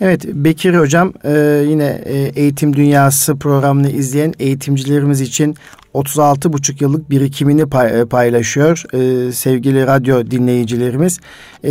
Evet 0.00 0.24
Bekir 0.26 0.74
Hocam 0.74 1.12
e, 1.24 1.64
yine 1.68 2.02
e, 2.04 2.18
Eğitim 2.18 2.76
Dünyası 2.76 3.36
programını 3.36 3.90
izleyen 3.90 4.34
eğitimcilerimiz 4.38 5.20
için 5.20 5.56
36,5 5.94 6.82
yıllık 6.82 7.10
birikimini 7.10 7.66
pay, 7.66 8.00
e, 8.00 8.04
paylaşıyor 8.04 8.82
e, 8.92 9.32
sevgili 9.32 9.86
radyo 9.86 10.30
dinleyicilerimiz. 10.30 11.20
E, 11.64 11.70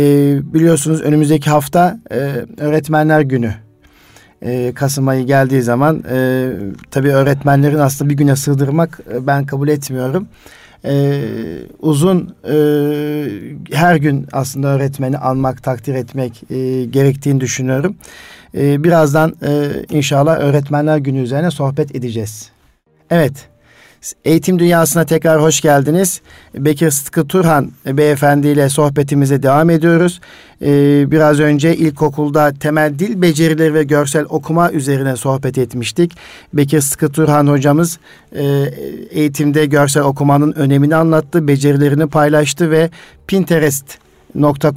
biliyorsunuz 0.54 1.00
önümüzdeki 1.02 1.50
hafta 1.50 1.98
e, 2.10 2.16
Öğretmenler 2.58 3.20
Günü. 3.20 3.54
E, 4.42 4.72
Kasım 4.74 5.08
ayı 5.08 5.26
geldiği 5.26 5.62
zaman 5.62 6.04
e, 6.10 6.50
tabii 6.90 7.10
öğretmenlerin 7.10 7.78
aslında 7.78 8.10
bir 8.10 8.16
güne 8.16 8.36
sığdırmak 8.36 9.00
e, 9.14 9.26
ben 9.26 9.46
kabul 9.46 9.68
etmiyorum 9.68 10.28
e, 10.84 11.22
uzun 11.80 12.34
e, 12.48 12.56
her 13.72 13.96
gün 13.96 14.26
aslında 14.32 14.68
öğretmeni 14.68 15.18
almak, 15.18 15.62
takdir 15.62 15.94
etmek 15.94 16.42
e, 16.50 16.84
gerektiğini 16.84 17.40
düşünüyorum. 17.40 17.96
E, 18.54 18.84
birazdan 18.84 19.34
e, 19.46 19.68
inşallah 19.90 20.38
öğretmenler 20.38 20.98
günü 20.98 21.18
üzerine 21.18 21.50
sohbet 21.50 21.96
edeceğiz. 21.96 22.50
Evet. 23.10 23.48
Eğitim 24.24 24.58
dünyasına 24.58 25.04
tekrar 25.04 25.42
hoş 25.42 25.60
geldiniz. 25.60 26.20
Bekir 26.54 26.90
Sıtkı 26.90 27.26
Turhan 27.26 27.72
beyefendi 27.86 28.48
ile 28.48 28.68
sohbetimize 28.68 29.42
devam 29.42 29.70
ediyoruz. 29.70 30.20
Ee, 30.62 31.10
biraz 31.10 31.40
önce 31.40 31.76
ilkokulda 31.76 32.52
temel 32.60 32.98
dil 32.98 33.22
becerileri 33.22 33.74
ve 33.74 33.84
görsel 33.84 34.26
okuma 34.28 34.72
üzerine 34.72 35.16
sohbet 35.16 35.58
etmiştik. 35.58 36.12
Bekir 36.52 36.80
Sıtkı 36.80 37.12
Turhan 37.12 37.46
hocamız 37.46 37.98
e, 38.36 38.44
eğitimde 39.10 39.66
görsel 39.66 40.02
okumanın 40.02 40.52
önemini 40.52 40.96
anlattı, 40.96 41.48
becerilerini 41.48 42.06
paylaştı 42.06 42.70
ve 42.70 42.90
Pinterest 43.26 43.98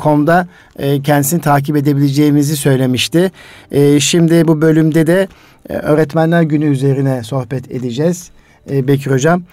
.com'da 0.04 0.48
e, 0.80 1.02
kendisini 1.02 1.42
takip 1.42 1.76
edebileceğimizi 1.76 2.58
söylemişti. 2.58 3.32
E, 3.72 4.00
şimdi 4.00 4.48
bu 4.48 4.62
bölümde 4.62 5.08
de 5.08 5.28
e, 5.70 5.74
Öğretmenler 5.74 6.42
Günü 6.42 6.66
üzerine 6.66 7.24
sohbet 7.24 7.72
edeceğiz 7.72 8.32
e, 8.70 8.88
Bekir 8.88 9.12
Hocam. 9.12 9.44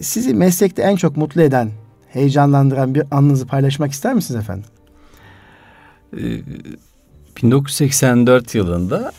Sizi 0.00 0.34
meslekte 0.34 0.82
en 0.82 0.96
çok 0.96 1.16
mutlu 1.16 1.42
eden, 1.42 1.70
heyecanlandıran 2.08 2.94
bir 2.94 3.02
anınızı 3.10 3.46
paylaşmak 3.46 3.92
ister 3.92 4.14
misiniz 4.14 4.40
efendim? 4.40 4.64
Ee, 6.16 6.42
1984 7.42 8.54
yılında 8.54 9.12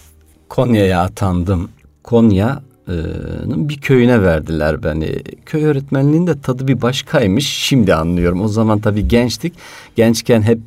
Konya'ya 0.49 1.01
atandım. 1.01 1.69
Konya'nın 2.03 3.69
bir 3.69 3.77
köyüne 3.77 4.21
verdiler 4.23 4.83
beni. 4.83 5.15
Köy 5.45 5.65
öğretmenliğinin 5.65 6.27
de 6.27 6.41
tadı 6.41 6.67
bir 6.67 6.81
başkaymış. 6.81 7.47
Şimdi 7.47 7.93
anlıyorum. 7.93 8.41
O 8.41 8.47
zaman 8.47 8.79
tabii 8.79 9.07
gençtik. 9.07 9.53
Gençken 9.95 10.41
hep 10.41 10.59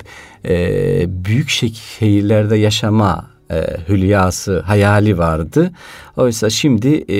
e, 0.45 1.25
büyük 1.25 1.49
şehirlerde 1.49 2.57
yaşama 2.57 3.34
e, 3.51 3.67
hülyası, 3.89 4.61
hayali 4.61 5.19
vardı. 5.19 5.71
Oysa 6.17 6.51
şimdi 6.51 7.05
e, 7.09 7.19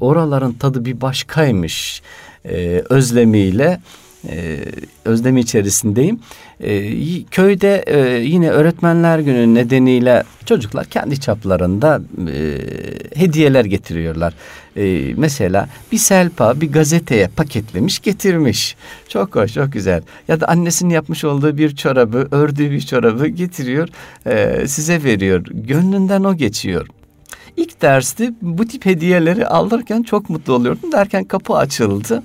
oraların 0.00 0.52
tadı 0.52 0.84
bir 0.84 1.00
başkaymış 1.00 2.02
e, 2.44 2.82
özlemiyle 2.90 3.80
e, 4.28 4.58
özlemi 5.04 5.40
içerisindeyim. 5.40 6.20
E, 6.60 6.92
köyde 7.30 7.84
e, 7.86 8.18
yine 8.18 8.50
öğretmenler 8.50 9.18
günü 9.18 9.54
nedeniyle 9.54 10.24
çocuklar 10.46 10.86
kendi 10.86 11.20
çaplarında 11.20 12.00
e, 12.28 12.58
hediyeler 13.14 13.64
getiriyorlar. 13.64 14.34
E, 14.78 15.14
mesela 15.16 15.68
bir 15.92 15.98
selpa 15.98 16.60
bir 16.60 16.72
gazeteye 16.72 17.28
paketlemiş 17.28 17.98
getirmiş. 17.98 18.76
Çok 19.08 19.36
hoş 19.36 19.54
çok 19.54 19.72
güzel. 19.72 20.02
Ya 20.28 20.40
da 20.40 20.48
annesinin 20.48 20.90
yapmış 20.90 21.24
olduğu 21.24 21.58
bir 21.58 21.76
çorabı 21.76 22.28
ördüğü 22.30 22.70
bir 22.70 22.80
çorabı 22.80 23.26
getiriyor 23.26 23.88
e, 24.26 24.68
size 24.68 25.04
veriyor. 25.04 25.44
Gönlünden 25.50 26.24
o 26.24 26.36
geçiyor. 26.36 26.86
İlk 27.56 27.82
derste 27.82 28.32
bu 28.42 28.66
tip 28.66 28.86
hediyeleri 28.86 29.46
alırken 29.46 30.02
çok 30.02 30.30
mutlu 30.30 30.52
oluyordum. 30.52 30.92
Derken 30.92 31.24
kapı 31.24 31.54
açıldı. 31.54 32.22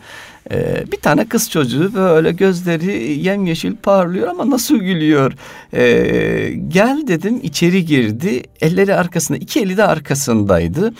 Ee, 0.51 0.83
bir 0.91 0.97
tane 0.97 1.25
kız 1.25 1.49
çocuğu 1.49 1.93
böyle 1.93 2.31
gözleri 2.31 3.19
yemyeşil 3.19 3.75
parlıyor 3.75 4.27
ama 4.27 4.49
nasıl 4.49 4.75
gülüyor. 4.75 5.33
Ee, 5.73 6.53
gel 6.67 7.03
dedim 7.07 7.39
içeri 7.43 7.85
girdi. 7.85 8.43
Elleri 8.61 8.95
arkasında 8.95 9.37
iki 9.37 9.59
eli 9.59 9.77
de 9.77 9.83
arkasındaydı. 9.83 10.93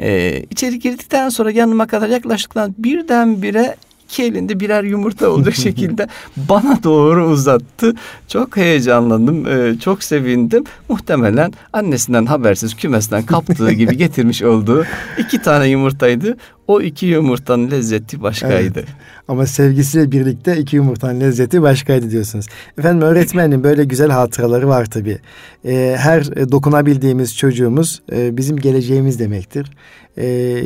Ee, 0.00 0.42
içeri 0.50 0.78
girdikten 0.78 1.28
sonra 1.28 1.50
yanıma 1.50 1.86
kadar 1.86 2.08
yaklaştıktan 2.08 2.74
birdenbire 2.78 3.76
iki 4.08 4.22
elinde 4.22 4.60
birer 4.60 4.82
yumurta 4.84 5.30
olacak 5.30 5.54
şekilde 5.64 6.08
bana 6.36 6.82
doğru 6.82 7.26
uzattı. 7.26 7.94
Çok 8.28 8.56
heyecanlandım, 8.56 9.46
e, 9.46 9.78
çok 9.78 10.02
sevindim. 10.04 10.64
Muhtemelen 10.88 11.52
annesinden 11.72 12.26
habersiz 12.26 12.76
kümesten 12.76 13.26
kaptığı 13.26 13.72
gibi 13.72 13.96
getirmiş 14.04 14.42
olduğu 14.42 14.84
iki 15.18 15.42
tane 15.42 15.68
yumurtaydı. 15.68 16.36
O 16.68 16.80
iki 16.80 17.06
yumurtanın 17.06 17.70
lezzeti 17.70 18.22
başkaydı. 18.22 18.78
Evet. 18.78 18.88
Ama 19.28 19.46
sevgisiyle 19.46 20.12
birlikte 20.12 20.56
iki 20.56 20.76
yumurtanın 20.76 21.20
lezzeti 21.20 21.62
başkaydı 21.62 22.10
diyorsunuz. 22.10 22.46
Efendim 22.78 23.02
öğretmenin 23.02 23.64
böyle 23.64 23.84
güzel 23.84 24.10
hatıraları 24.10 24.68
var 24.68 24.84
tabii. 24.84 25.18
Ee, 25.64 25.96
her 25.98 26.26
dokunabildiğimiz 26.52 27.36
çocuğumuz 27.36 28.02
e, 28.12 28.36
bizim 28.36 28.56
geleceğimiz 28.56 29.18
demektir. 29.18 29.70
Ee, 30.18 30.62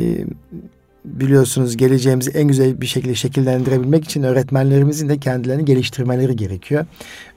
biliyorsunuz 1.05 1.77
geleceğimizi 1.77 2.31
en 2.31 2.47
güzel 2.47 2.81
bir 2.81 2.85
şekilde 2.85 3.15
şekillendirebilmek 3.15 4.05
için 4.05 4.23
öğretmenlerimizin 4.23 5.09
de 5.09 5.17
kendilerini 5.17 5.65
geliştirmeleri 5.65 6.35
gerekiyor. 6.35 6.85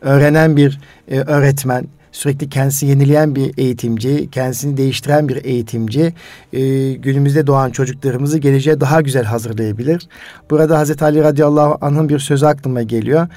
Öğrenen 0.01 0.57
bir 0.57 0.81
e, 1.11 1.21
öğretmen, 1.21 1.87
sürekli 2.17 2.49
kendisini 2.49 2.91
yenileyen 2.91 3.35
bir 3.35 3.59
eğitimci, 3.59 4.31
kendisini 4.31 4.77
değiştiren 4.77 5.29
bir 5.29 5.45
eğitimci 5.45 6.13
e, 6.53 6.93
günümüzde 6.93 7.47
doğan 7.47 7.71
çocuklarımızı 7.71 8.39
geleceğe 8.39 8.81
daha 8.81 9.01
güzel 9.01 9.25
hazırlayabilir. 9.25 10.09
Burada 10.51 10.79
Hazreti 10.79 11.05
Ali 11.05 11.23
radıyallahu 11.23 11.79
anh'ın 11.81 12.09
bir 12.09 12.19
sözü 12.19 12.47
aklıma 12.47 12.83
geliyor. 12.83 13.29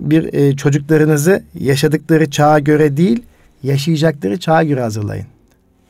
Bir 0.00 0.34
e, 0.34 0.56
çocuklarınızı 0.56 1.42
yaşadıkları 1.54 2.30
çağa 2.30 2.58
göre 2.58 2.96
değil, 2.96 3.22
yaşayacakları 3.62 4.38
çağa 4.38 4.62
göre 4.62 4.80
hazırlayın. 4.80 5.26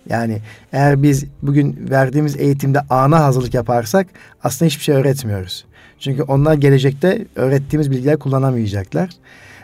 Yani 0.08 0.38
eğer 0.72 1.02
biz 1.02 1.24
bugün 1.42 1.90
verdiğimiz 1.90 2.36
eğitimde 2.36 2.80
ana 2.90 3.24
hazırlık 3.24 3.54
yaparsak 3.54 4.06
aslında 4.42 4.68
hiçbir 4.68 4.84
şey 4.84 4.94
öğretmiyoruz. 4.94 5.64
Çünkü 6.00 6.22
onlar 6.22 6.54
gelecekte 6.54 7.26
öğrettiğimiz 7.36 7.90
bilgiler 7.90 8.18
kullanamayacaklar. 8.18 9.10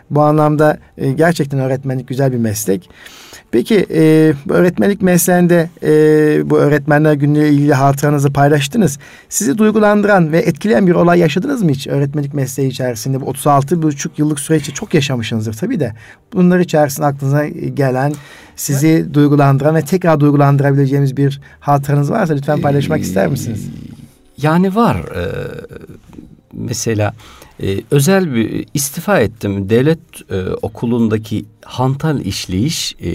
Bu 0.09 0.21
anlamda 0.21 0.77
e, 0.97 1.11
gerçekten 1.11 1.59
öğretmenlik 1.59 2.07
güzel 2.07 2.31
bir 2.31 2.37
meslek. 2.37 2.89
Peki 3.51 3.85
e, 3.93 4.33
bu 4.45 4.53
öğretmenlik 4.53 5.01
mesleğinde 5.01 5.69
e, 5.83 6.49
bu 6.49 6.57
öğretmenler 6.57 7.13
günüyle 7.13 7.49
ilgili 7.49 7.73
hatıranızı 7.73 8.33
paylaştınız. 8.33 8.99
Sizi 9.29 9.57
duygulandıran 9.57 10.31
ve 10.31 10.39
etkileyen 10.39 10.87
bir 10.87 10.91
olay 10.91 11.19
yaşadınız 11.19 11.63
mı 11.63 11.69
hiç 11.69 11.87
öğretmenlik 11.87 12.33
mesleği 12.33 12.69
içerisinde? 12.69 13.21
Bu 13.21 13.25
36 13.25 13.81
buçuk 13.81 14.19
yıllık 14.19 14.39
süreçte 14.39 14.73
çok 14.73 14.93
yaşamışsınızdır 14.93 15.53
tabii 15.53 15.79
de. 15.79 15.93
Bunlar 16.33 16.59
içerisinde 16.59 17.05
aklınıza 17.05 17.47
gelen, 17.47 18.13
sizi 18.55 18.87
evet. 18.87 19.13
duygulandıran 19.13 19.75
ve 19.75 19.81
tekrar 19.81 20.19
duygulandırabileceğimiz 20.19 21.17
bir 21.17 21.41
hatıranız 21.59 22.11
varsa 22.11 22.33
lütfen 22.33 22.61
paylaşmak 22.61 23.01
ister 23.01 23.27
misiniz? 23.27 23.69
Yani 24.37 24.75
var. 24.75 24.95
Ee, 24.95 25.25
mesela 26.55 27.13
e, 27.63 27.81
özel 27.91 28.35
bir 28.35 28.65
istifa 28.73 29.19
ettim. 29.19 29.69
Devlet 29.69 29.99
e, 30.31 30.43
okulundaki 30.61 31.45
hantal 31.65 32.19
işleyiş 32.25 32.95
e, 32.99 33.11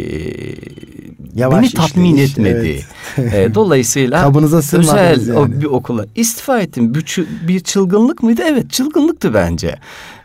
Yavaş 1.35 1.62
beni 1.62 1.72
tatmin 1.72 2.14
işleyiş, 2.14 2.31
etmedi. 2.31 2.85
Evet. 3.18 3.35
e, 3.50 3.55
dolayısıyla 3.55 4.22
Kabınıza 4.22 4.57
özel 4.79 5.26
yani. 5.29 5.38
o, 5.38 5.48
bir 5.48 5.66
okula 5.66 6.07
istifa 6.14 6.61
ettim. 6.61 6.94
Bir, 6.94 7.26
bir 7.48 7.61
çılgınlık 7.61 8.22
mıydı? 8.22 8.42
Evet 8.44 8.70
çılgınlıktı 8.70 9.35
bence. 9.35 9.79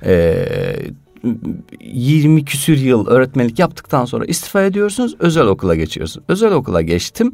E, 0.06 0.46
20 1.82 2.46
küsür 2.46 2.78
yıl 2.78 3.08
öğretmenlik 3.08 3.60
yaptıktan 3.60 4.06
sonra 4.06 4.26
istifa 4.26 4.62
ediyorsunuz. 4.62 5.16
Özel 5.20 5.46
okula 5.46 5.76
geçiyorsunuz. 5.76 6.26
Özel 6.30 6.52
okula 6.52 6.82
geçtim. 6.82 7.34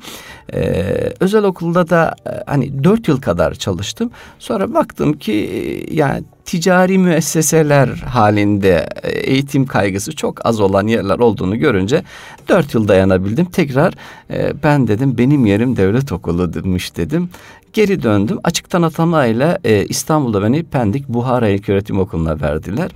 Ee, 0.54 1.14
özel 1.20 1.44
okulda 1.44 1.90
da 1.90 2.16
e, 2.28 2.32
hani 2.46 2.84
4 2.84 3.08
yıl 3.08 3.22
kadar 3.22 3.54
çalıştım. 3.54 4.12
Sonra 4.40 4.74
baktım 4.74 5.14
ki 5.14 5.34
e, 5.34 5.94
yani 5.96 6.24
ticari 6.52 6.98
müesseseler 6.98 7.88
halinde 7.88 8.88
e, 9.04 9.10
eğitim 9.10 9.66
kaygısı 9.66 10.16
çok 10.16 10.46
az 10.46 10.60
olan 10.60 10.88
yerler 10.88 11.20
olduğunu 11.20 11.60
görünce 11.60 12.04
dört 12.50 12.74
yıl 12.74 12.88
dayanabildim. 12.88 13.46
Tekrar 13.46 13.94
e, 14.30 14.64
ben 14.64 14.88
dedim 14.88 15.18
benim 15.18 15.46
yerim 15.46 15.78
devlet 15.78 16.12
okuluymuş 16.12 16.96
dedim. 16.98 17.30
Geri 17.74 18.04
döndüm. 18.04 18.38
Açıktan 18.44 18.82
atamayla 18.82 19.60
e, 19.64 19.86
İstanbul'da 19.86 20.44
beni 20.44 20.64
Pendik 20.64 21.08
Buhara 21.08 21.50
İlköğretim 21.50 22.00
Okulu'na 22.00 22.42
verdiler. 22.42 22.92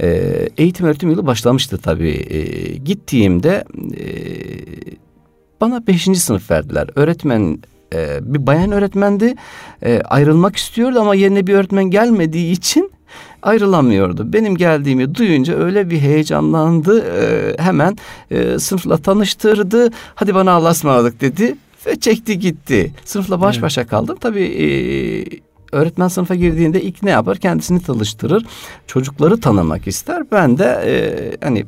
E, 0.00 0.08
eğitim 0.58 0.86
öğretim 0.86 1.10
yılı 1.10 1.26
başlamıştı 1.26 1.78
tabii. 1.78 2.26
E, 2.30 2.40
gittiğimde 2.76 3.64
e, 3.98 4.04
bana 5.60 5.86
beşinci 5.86 6.20
sınıf 6.20 6.50
verdiler. 6.50 6.88
Öğretmen 6.94 7.58
e, 7.94 8.18
bir 8.22 8.46
bayan 8.46 8.72
öğretmendi. 8.72 9.34
E, 9.82 10.00
ayrılmak 10.00 10.56
istiyordu 10.56 11.00
ama 11.00 11.14
yerine 11.14 11.46
bir 11.46 11.54
öğretmen 11.54 11.84
gelmediği 11.84 12.52
için 12.52 12.95
ayrılamıyordu. 13.46 14.32
Benim 14.32 14.56
geldiğimi 14.56 15.14
duyunca 15.14 15.54
öyle 15.54 15.90
bir 15.90 15.98
heyecanlandı. 15.98 17.04
E, 17.04 17.62
hemen 17.62 17.96
e, 18.30 18.58
sınıfla 18.58 18.96
tanıştırdı. 18.96 19.90
Hadi 20.14 20.34
bana 20.34 20.52
Allah'a 20.52 20.70
ısmarladık 20.70 21.20
dedi 21.20 21.56
ve 21.86 22.00
çekti 22.00 22.38
gitti. 22.38 22.92
Sınıfla 23.04 23.40
baş 23.40 23.62
başa 23.62 23.86
kaldım. 23.86 24.16
Tabii 24.20 24.44
e, 24.44 24.66
öğretmen 25.72 26.08
sınıfa 26.08 26.34
girdiğinde 26.34 26.82
ilk 26.82 27.02
ne 27.02 27.10
yapar? 27.10 27.38
Kendisini 27.38 27.82
tanıştırır. 27.82 28.46
Çocukları 28.86 29.40
tanımak 29.40 29.86
ister. 29.86 30.22
Ben 30.32 30.58
de 30.58 30.64
e, 30.64 30.94
hani 31.46 31.66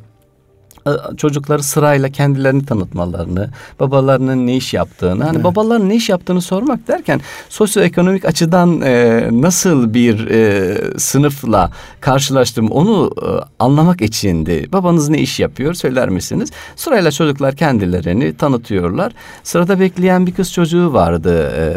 çocukları 1.17 1.63
sırayla 1.63 2.09
kendilerini 2.09 2.65
tanıtmalarını, 2.65 3.49
babalarının 3.79 4.47
ne 4.47 4.55
iş 4.55 4.73
yaptığını, 4.73 5.23
hani 5.23 5.35
evet. 5.35 5.43
babaların 5.43 5.89
ne 5.89 5.95
iş 5.95 6.09
yaptığını 6.09 6.41
sormak 6.41 6.87
derken 6.87 7.21
sosyoekonomik 7.49 8.25
açıdan 8.25 8.81
e, 8.81 9.27
nasıl 9.31 9.93
bir 9.93 10.27
e, 10.27 10.77
sınıfla 10.99 11.71
karşılaştım 11.99 12.71
onu 12.71 13.11
e, 13.21 13.27
anlamak 13.59 14.01
içindi. 14.01 14.69
Babanız 14.71 15.09
ne 15.09 15.17
iş 15.17 15.39
yapıyor 15.39 15.73
söyler 15.73 16.09
misiniz? 16.09 16.51
Sırayla 16.75 17.11
çocuklar 17.11 17.55
kendilerini 17.55 18.37
tanıtıyorlar. 18.37 19.13
Sırada 19.43 19.79
bekleyen 19.79 20.27
bir 20.27 20.33
kız 20.33 20.53
çocuğu 20.53 20.93
vardı. 20.93 21.51
E, 21.55 21.69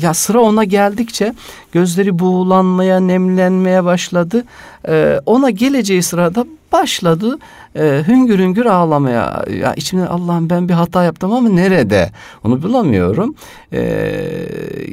ya 0.00 0.14
sıra 0.14 0.40
ona 0.40 0.64
geldikçe 0.64 1.34
gözleri 1.72 2.18
buğulanmaya, 2.18 3.00
nemlenmeye 3.00 3.84
başladı. 3.84 4.44
E, 4.88 5.20
ona 5.26 5.50
geleceği 5.50 6.02
sırada 6.02 6.46
başladı 6.72 7.38
e, 7.76 8.04
hüngür 8.06 8.38
hüngür 8.38 8.66
ağlamaya. 8.66 9.44
Ya 9.60 9.74
içimden 9.74 10.06
Allah'ım 10.06 10.50
ben 10.50 10.68
bir 10.68 10.74
hata 10.74 11.04
yaptım 11.04 11.32
ama 11.32 11.48
nerede? 11.48 12.10
Onu 12.44 12.62
bulamıyorum. 12.62 13.34
E, 13.72 13.80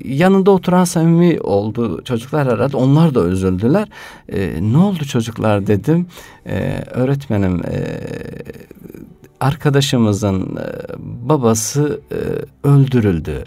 yanında 0.06 0.52
oturan 0.52 0.84
samimi 0.84 1.42
oldu 1.42 2.04
çocuklar 2.04 2.54
herhalde. 2.54 2.78
Onlar 2.78 3.16
da 3.16 3.24
üzüldüler. 3.24 3.88
E, 4.30 4.60
ne 4.62 4.78
oldu 4.78 5.06
çocuklar 5.06 5.68
dedim. 5.68 6.08
E, 6.46 6.84
öğretmenim 6.92 7.62
e, 7.66 8.00
arkadaşımızın 9.40 10.42
e, 10.42 10.66
babası 11.00 12.02
e, 12.12 12.18
öldürüldü 12.68 13.44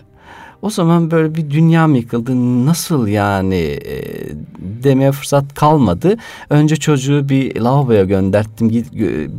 O 0.65 0.71
zaman 0.71 1.11
böyle 1.11 1.35
bir 1.35 1.51
dünya 1.51 1.87
mı 1.87 1.97
yıkıldı? 1.97 2.33
Nasıl 2.67 3.07
yani 3.07 3.57
e, 3.87 4.03
demeye 4.85 5.13
fırsat 5.13 5.55
kalmadı. 5.55 6.17
Önce 6.51 6.77
çocuğu 6.77 7.29
bir 7.29 7.61
lavaboya 7.61 8.05
gönderttim. 8.05 8.71
Git 8.71 8.93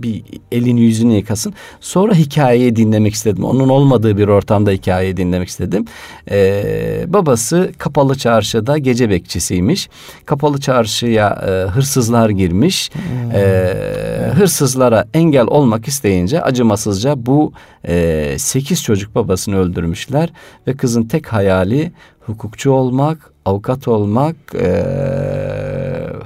bir 0.04 0.24
elini 0.52 0.82
yüzünü 0.82 1.14
yıkasın. 1.14 1.54
Sonra 1.80 2.14
hikayeyi 2.14 2.76
dinlemek 2.76 3.14
istedim. 3.14 3.44
Onun 3.44 3.70
olmadığı 3.70 4.18
bir 4.18 4.28
ortamda 4.28 4.72
hikayeyi 4.72 5.18
dinlemek 5.18 5.50
istedim. 5.50 5.86
Ee, 6.32 7.06
babası 7.08 7.72
kapalı 7.78 8.16
çarşıda 8.16 8.78
gece 8.78 9.10
bekçisiymiş. 9.10 9.90
Kapalı 10.26 10.60
çarşıya 10.60 11.30
e, 11.48 11.70
hırsızlar 11.70 12.30
girmiş. 12.30 12.92
Hmm. 12.94 13.32
Ee, 13.34 14.32
hırsızlara 14.36 15.08
engel 15.14 15.48
olmak 15.48 15.88
isteyince 15.88 16.42
acımasızca 16.42 17.26
bu 17.26 17.54
e, 17.88 18.36
sekiz 18.38 18.84
çocuk 18.84 19.16
babasını 19.16 19.58
öldürmüşler 19.58 20.30
ve 20.68 20.74
kızın 20.74 21.04
tek 21.16 21.34
hayali 21.34 21.92
hukukçu 22.20 22.72
olmak, 22.72 23.32
avukat 23.46 23.88
olmak, 23.88 24.36
e, 24.56 24.74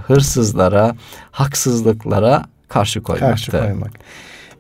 hırsızlara, 0.08 0.95
haksızlıklara 1.32 2.43
karşı 2.67 3.04
koymaktı. 3.04 3.52
Karşı 3.52 3.52
koymak. 3.52 3.91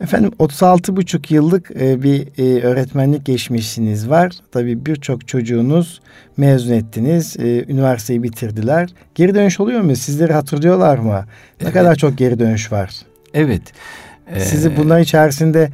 Efendim 0.01 0.31
36 0.39 0.95
buçuk 0.95 1.31
yıllık 1.31 1.69
bir 1.75 2.63
öğretmenlik 2.63 3.25
geçmişiniz 3.25 4.09
var. 4.09 4.31
Tabii 4.51 4.85
birçok 4.85 5.27
çocuğunuz 5.27 6.01
mezun 6.37 6.73
ettiniz, 6.73 7.35
üniversiteyi 7.39 8.23
bitirdiler. 8.23 8.89
Geri 9.15 9.35
dönüş 9.35 9.59
oluyor 9.59 9.81
mu? 9.81 9.95
Sizleri 9.95 10.33
hatırlıyorlar 10.33 10.97
mı? 10.97 11.13
Ne 11.13 11.23
evet. 11.61 11.73
kadar 11.73 11.95
çok 11.95 12.17
geri 12.17 12.39
dönüş 12.39 12.71
var? 12.71 12.91
Evet. 13.33 13.61
Sizi 14.37 14.77
bunlar 14.77 14.99
içerisinde 14.99 15.69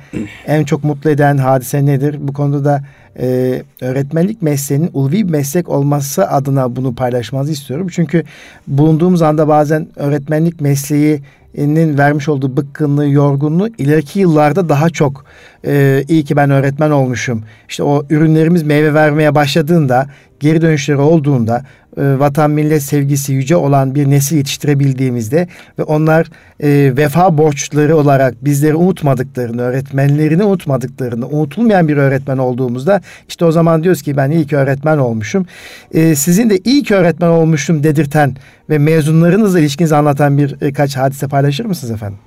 en 0.48 0.64
çok 0.64 0.84
mutlu 0.84 1.10
eden 1.10 1.38
hadise 1.38 1.86
nedir? 1.86 2.16
Bu 2.20 2.34
konuda 2.34 2.66
da 2.66 2.84
e, 3.20 3.62
öğretmenlik 3.82 4.42
mesleğinin 4.42 4.90
ulvi 4.94 5.28
bir 5.28 5.32
meslek 5.32 5.70
olması 5.70 6.28
adına 6.30 6.76
bunu 6.76 6.96
paylaşmanızı 6.96 7.52
istiyorum. 7.52 7.88
Çünkü 7.92 8.24
bulunduğumuz 8.68 9.22
anda 9.22 9.48
bazen 9.48 9.88
öğretmenlik 9.96 10.62
mesleğinin 10.62 11.98
vermiş 11.98 12.30
olduğu 12.30 12.58
bıkkınlığı, 12.58 13.08
yorgunluğu 13.08 13.68
ileriki 13.78 14.20
yıllarda 14.20 14.70
daha 14.70 14.90
çok 14.90 15.26
e, 15.66 16.04
iyi 16.08 16.24
ki 16.24 16.36
ben 16.36 16.50
öğretmen 16.50 16.92
olmuşum. 16.92 17.44
İşte 17.70 17.84
o 17.84 18.06
ürünlerimiz 18.10 18.64
meyve 18.64 18.94
vermeye 18.94 19.36
başladığında, 19.36 20.08
geri 20.40 20.62
dönüşleri 20.62 20.98
olduğunda 20.98 21.64
e, 21.98 22.20
vatan 22.20 22.52
millet 22.52 22.84
sevgisi 22.84 23.34
yüce 23.34 23.56
olan 23.56 23.96
bir 23.96 24.10
nesil 24.10 24.38
yetiştirebildiğimizde 24.38 25.48
ve 25.80 25.84
onlar 25.84 26.28
e, 26.60 26.94
vefa 26.98 27.38
borçları 27.38 27.98
olarak 27.98 28.46
bizleri 28.46 28.76
unutmadıklarını, 28.76 29.62
öğretmenlerini 29.62 30.44
unutmadıklarını, 30.44 31.28
unutulmayan 31.28 31.88
bir 31.88 31.98
öğretmen 31.98 32.38
olduğumuzda 32.38 33.02
işte 33.28 33.46
o 33.46 33.52
zaman 33.52 33.84
diyoruz 33.84 34.02
ki 34.02 34.18
ben 34.18 34.32
iyi 34.32 34.48
ki 34.48 34.58
öğretmen 34.58 34.98
olmuşum. 34.98 35.46
E, 35.94 36.16
sizin 36.16 36.50
de 36.50 36.60
iyi 36.64 36.84
ki 36.84 36.96
öğretmen 36.96 37.30
olmuşum 37.30 37.84
dedirten 37.84 38.36
ve 38.70 38.78
mezunlarınızla 38.78 39.60
ilişkinizi 39.60 39.96
anlatan 39.96 40.38
birkaç 40.38 40.98
hadise 40.98 41.28
paylaşır 41.28 41.66
mısınız 41.66 41.94
efendim? 41.94 42.20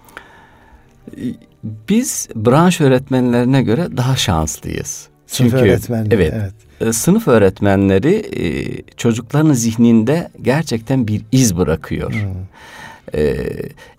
Biz 1.65 2.29
branş 2.35 2.81
öğretmenlerine 2.81 3.63
göre 3.63 3.89
daha 3.97 4.17
şanslıyız. 4.17 5.09
Sınıf 5.27 5.51
Çünkü 5.51 5.65
öğretmenleri, 5.65 6.15
evet, 6.15 6.35
evet. 6.37 6.89
E, 6.89 6.93
sınıf 6.93 7.29
öğretmenleri 7.29 8.15
e, 8.15 8.83
çocukların 8.97 9.53
zihninde 9.53 10.29
gerçekten 10.43 11.09
bir 11.09 11.23
iz 11.33 11.57
bırakıyor. 11.57 12.13
Hmm. 12.13 12.31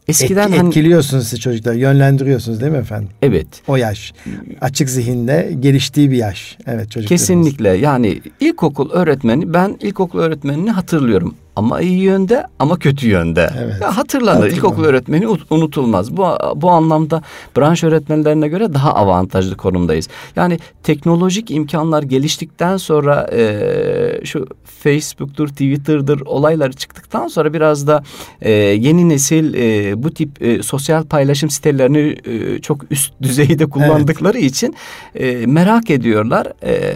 Eskiden 0.10 0.52
Et, 0.52 0.60
hani, 0.60 0.68
etkiliyorsunuz 0.68 1.28
siz 1.28 1.40
çocuklar, 1.40 1.74
yönlendiriyorsunuz 1.74 2.62
değil 2.62 2.72
mi 2.72 2.78
efendim? 2.78 3.10
Evet. 3.22 3.48
O 3.68 3.76
yaş. 3.76 4.14
Açık 4.62 4.90
zihinde 4.90 5.56
geliştiği 5.60 6.12
bir 6.12 6.18
yaş. 6.18 6.58
Evet 6.68 6.92
çocuklarımız. 6.92 7.10
Kesinlikle. 7.10 7.70
Yani 7.70 8.22
ilkokul 8.40 8.92
öğretmeni 8.92 9.54
ben 9.54 9.78
ilkokul 9.82 10.20
öğretmenini 10.20 10.72
hatırlıyorum 10.72 11.36
ama 11.56 11.82
iyi 11.82 12.00
yönde 12.00 12.44
ama 12.60 12.80
kötü 12.80 13.08
yönde. 13.08 13.50
Evet. 13.60 13.76
Ya 13.82 13.98
hatırlanır. 13.98 14.34
Hatırlanır. 14.34 14.52
İlkokul 14.52 14.84
öğretmeni 14.84 15.28
unutulmaz. 15.50 16.18
Bu 16.18 16.28
bu 16.56 16.70
anlamda 16.70 17.22
branş 17.58 17.84
öğretmenlerine 17.84 18.48
göre 18.48 18.74
daha 18.74 18.96
avantajlı 18.96 19.58
konumdayız. 19.58 20.08
Yani 20.36 20.60
teknolojik 20.84 21.52
imkanlar 21.52 22.04
geliştikten 22.04 22.78
sonra 22.78 23.30
e, 23.34 24.26
şu 24.26 24.48
Facebook'tur, 24.64 25.48
Twitter'dır 25.48 26.22
olayları 26.22 26.74
çıktıktan 26.74 27.28
sonra 27.28 27.54
biraz 27.54 27.88
da 27.88 28.04
e, 28.42 28.52
yeni 28.52 29.10
nesil 29.10 29.54
e, 29.54 29.99
bu 30.04 30.14
tip 30.14 30.42
e, 30.42 30.64
sosyal 30.64 31.04
paylaşım 31.04 31.50
sitelerini 31.50 32.18
e, 32.26 32.60
çok 32.60 32.92
üst 32.92 33.14
düzeyde 33.22 33.66
kullandıkları 33.66 34.40
evet. 34.40 34.52
için 34.52 34.76
e, 35.16 35.46
merak 35.46 35.90
ediyorlar. 35.90 36.48
E, 36.64 36.94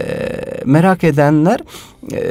merak 0.64 1.04
edenler 1.04 1.60
e, 2.12 2.22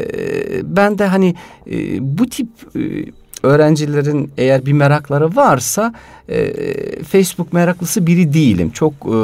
ben 0.64 0.98
de 0.98 1.06
hani 1.06 1.36
e, 1.72 1.98
bu 2.18 2.30
tip 2.30 2.48
e, 2.76 3.06
öğrencilerin 3.44 4.32
eğer 4.38 4.66
bir 4.66 4.74
merakları 4.74 5.36
varsa 5.36 5.94
e, 6.30 6.54
Facebook 7.04 7.54
meraklısı 7.54 8.08
biri 8.08 8.34
değilim. 8.34 8.70
Çok 8.70 8.94
e, 8.94 9.20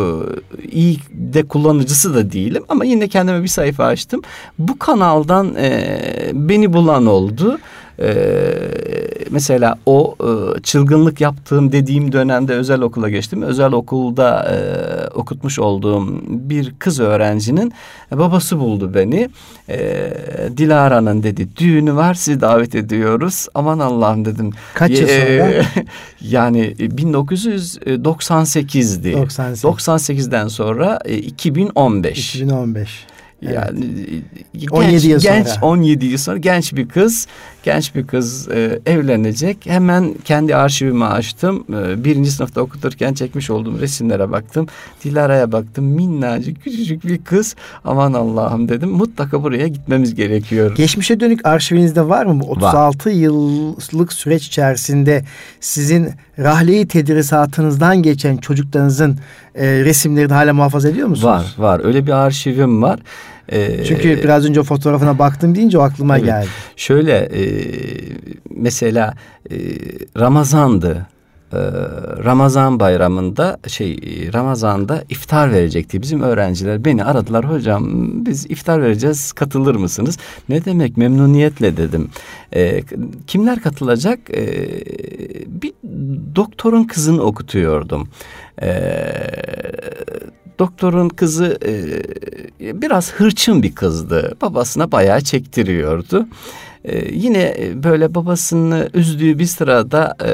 iyi 0.72 1.00
de 1.12 1.44
kullanıcısı 1.44 2.14
da 2.14 2.32
değilim 2.32 2.64
ama 2.70 2.86
yine 2.86 3.08
kendime 3.08 3.44
bir 3.44 3.48
sayfa 3.48 3.86
açtım. 3.86 4.22
Bu 4.60 4.80
kanaldan 4.80 5.56
e, 5.56 6.00
beni 6.34 6.74
bulan 6.74 7.06
oldu. 7.06 7.60
Ee, 8.02 8.54
mesela 9.30 9.76
o 9.86 10.16
e, 10.22 10.62
çılgınlık 10.62 11.22
yaptığım 11.22 11.72
dediğim 11.72 12.12
dönemde 12.12 12.54
özel 12.54 12.82
okula 12.82 13.10
geçtim. 13.10 13.42
Özel 13.42 13.72
okulda 13.72 14.44
e, 14.44 14.58
okutmuş 15.08 15.60
olduğum 15.60 16.08
bir 16.28 16.74
kız 16.80 17.00
öğrencinin 17.00 17.74
babası 18.12 18.60
buldu 18.60 18.94
beni. 18.94 19.30
E, 19.70 20.12
Dilara'nın 20.58 21.24
dedi 21.24 21.48
düğünü 21.58 21.96
var 21.96 22.14
sizi 22.14 22.42
davet 22.42 22.76
ediyoruz. 22.76 23.48
Aman 23.54 23.80
Allah'ım 23.80 24.26
dedim. 24.26 24.52
Kaç 24.74 24.92
yıl 24.92 25.08
sonra? 25.08 25.64
yani 26.22 26.76
1998'di. 26.80 29.14
98. 29.14 29.64
98'den 29.64 30.48
sonra 30.48 30.98
2015. 30.98 32.36
2015. 32.36 33.06
Yani 33.42 33.86
evet. 34.56 34.72
17 34.72 34.92
genç, 34.92 35.06
yıl 35.06 35.20
genç 35.20 35.48
sonra. 35.48 35.66
17 35.66 36.06
yıl 36.06 36.18
sonra 36.18 36.38
genç 36.38 36.74
bir 36.74 36.90
kız 36.90 37.28
genç 37.64 37.96
bir 37.96 38.08
kız 38.08 38.48
e, 38.50 38.80
evlenecek. 38.86 39.58
Hemen 39.66 40.14
kendi 40.26 40.56
arşivimi 40.56 41.06
açtım. 41.06 41.66
E, 41.70 42.04
birinci 42.04 42.32
sınıfta 42.32 42.62
okuturken 42.62 43.14
çekmiş 43.14 43.50
olduğum 43.50 43.80
resimlere 43.80 44.32
baktım. 44.32 44.68
Dilara'ya 45.04 45.52
baktım. 45.52 45.86
Minnacık 45.86 46.64
küçücük 46.64 47.06
bir 47.06 47.24
kız. 47.24 47.56
Aman 47.86 48.14
Allah'ım 48.14 48.70
dedim. 48.70 48.90
Mutlaka 48.90 49.44
buraya 49.44 49.68
gitmemiz 49.68 50.16
gerekiyor. 50.16 50.76
Geçmişe 50.76 51.20
dönük 51.20 51.46
arşivinizde 51.46 52.10
var 52.10 52.26
mı? 52.26 52.40
Bu 52.40 52.52
36 52.52 53.10
var. 53.10 53.14
yıllık 53.14 54.14
süreç 54.14 54.48
içerisinde 54.48 55.26
sizin 55.60 56.10
rahleyi 56.40 56.88
tedrisatınızdan 56.88 58.04
geçen 58.04 58.38
çocuklarınızın 58.38 59.18
e, 59.60 59.86
resimlerini 59.86 60.34
hala 60.34 60.54
muhafaza 60.54 60.90
ediyor 60.90 61.08
musunuz? 61.08 61.26
Var 61.26 61.56
var. 61.58 61.82
Öyle 61.84 62.08
bir 62.08 62.12
arşivim 62.12 62.82
var. 62.82 63.00
Ee, 63.52 63.84
Çünkü 63.84 64.24
biraz 64.24 64.46
önce 64.46 64.64
fotoğrafına 64.64 65.20
baktım 65.20 65.56
deyince 65.56 65.78
o 65.78 65.82
aklıma 65.82 66.18
evet. 66.18 66.26
geldi. 66.26 66.48
Şöyle 66.76 67.18
e, 67.18 67.44
mesela 68.56 69.14
e, 69.52 69.56
Ramazan'dı. 70.20 71.08
E, 71.54 71.58
Ramazan 72.24 72.80
bayramında 72.80 73.58
şey 73.68 73.98
Ramazan'da 74.34 75.04
iftar 75.10 75.52
verecekti. 75.52 76.02
Bizim 76.02 76.22
öğrenciler 76.22 76.86
beni 76.86 77.04
aradılar 77.04 77.52
hocam 77.52 77.86
biz 78.26 78.46
iftar 78.46 78.82
vereceğiz 78.82 79.32
katılır 79.32 79.76
mısınız? 79.76 80.18
Ne 80.50 80.66
demek 80.66 80.98
memnuniyetle 80.98 81.78
dedim. 81.78 82.10
E, 82.56 82.82
kimler 83.28 83.62
katılacak? 83.62 84.20
E, 84.30 84.70
bir 85.48 85.74
doktorun 86.36 86.84
kızını 86.84 87.22
okutuyordum. 87.22 88.10
E, 88.62 88.70
doktorun 90.60 91.10
kızı 91.10 91.58
e, 91.66 92.82
biraz 92.82 93.14
hırçın 93.14 93.64
bir 93.64 93.76
kızdı. 93.76 94.38
Babasına 94.42 94.92
bayağı 94.92 95.22
çektiriyordu. 95.22 96.28
Ee, 96.86 97.16
yine 97.16 97.56
e, 97.60 97.84
böyle 97.84 98.16
babasını 98.16 98.90
üzdüğü 98.94 99.40
bir 99.40 99.46
sırada 99.46 100.16
e, 100.26 100.32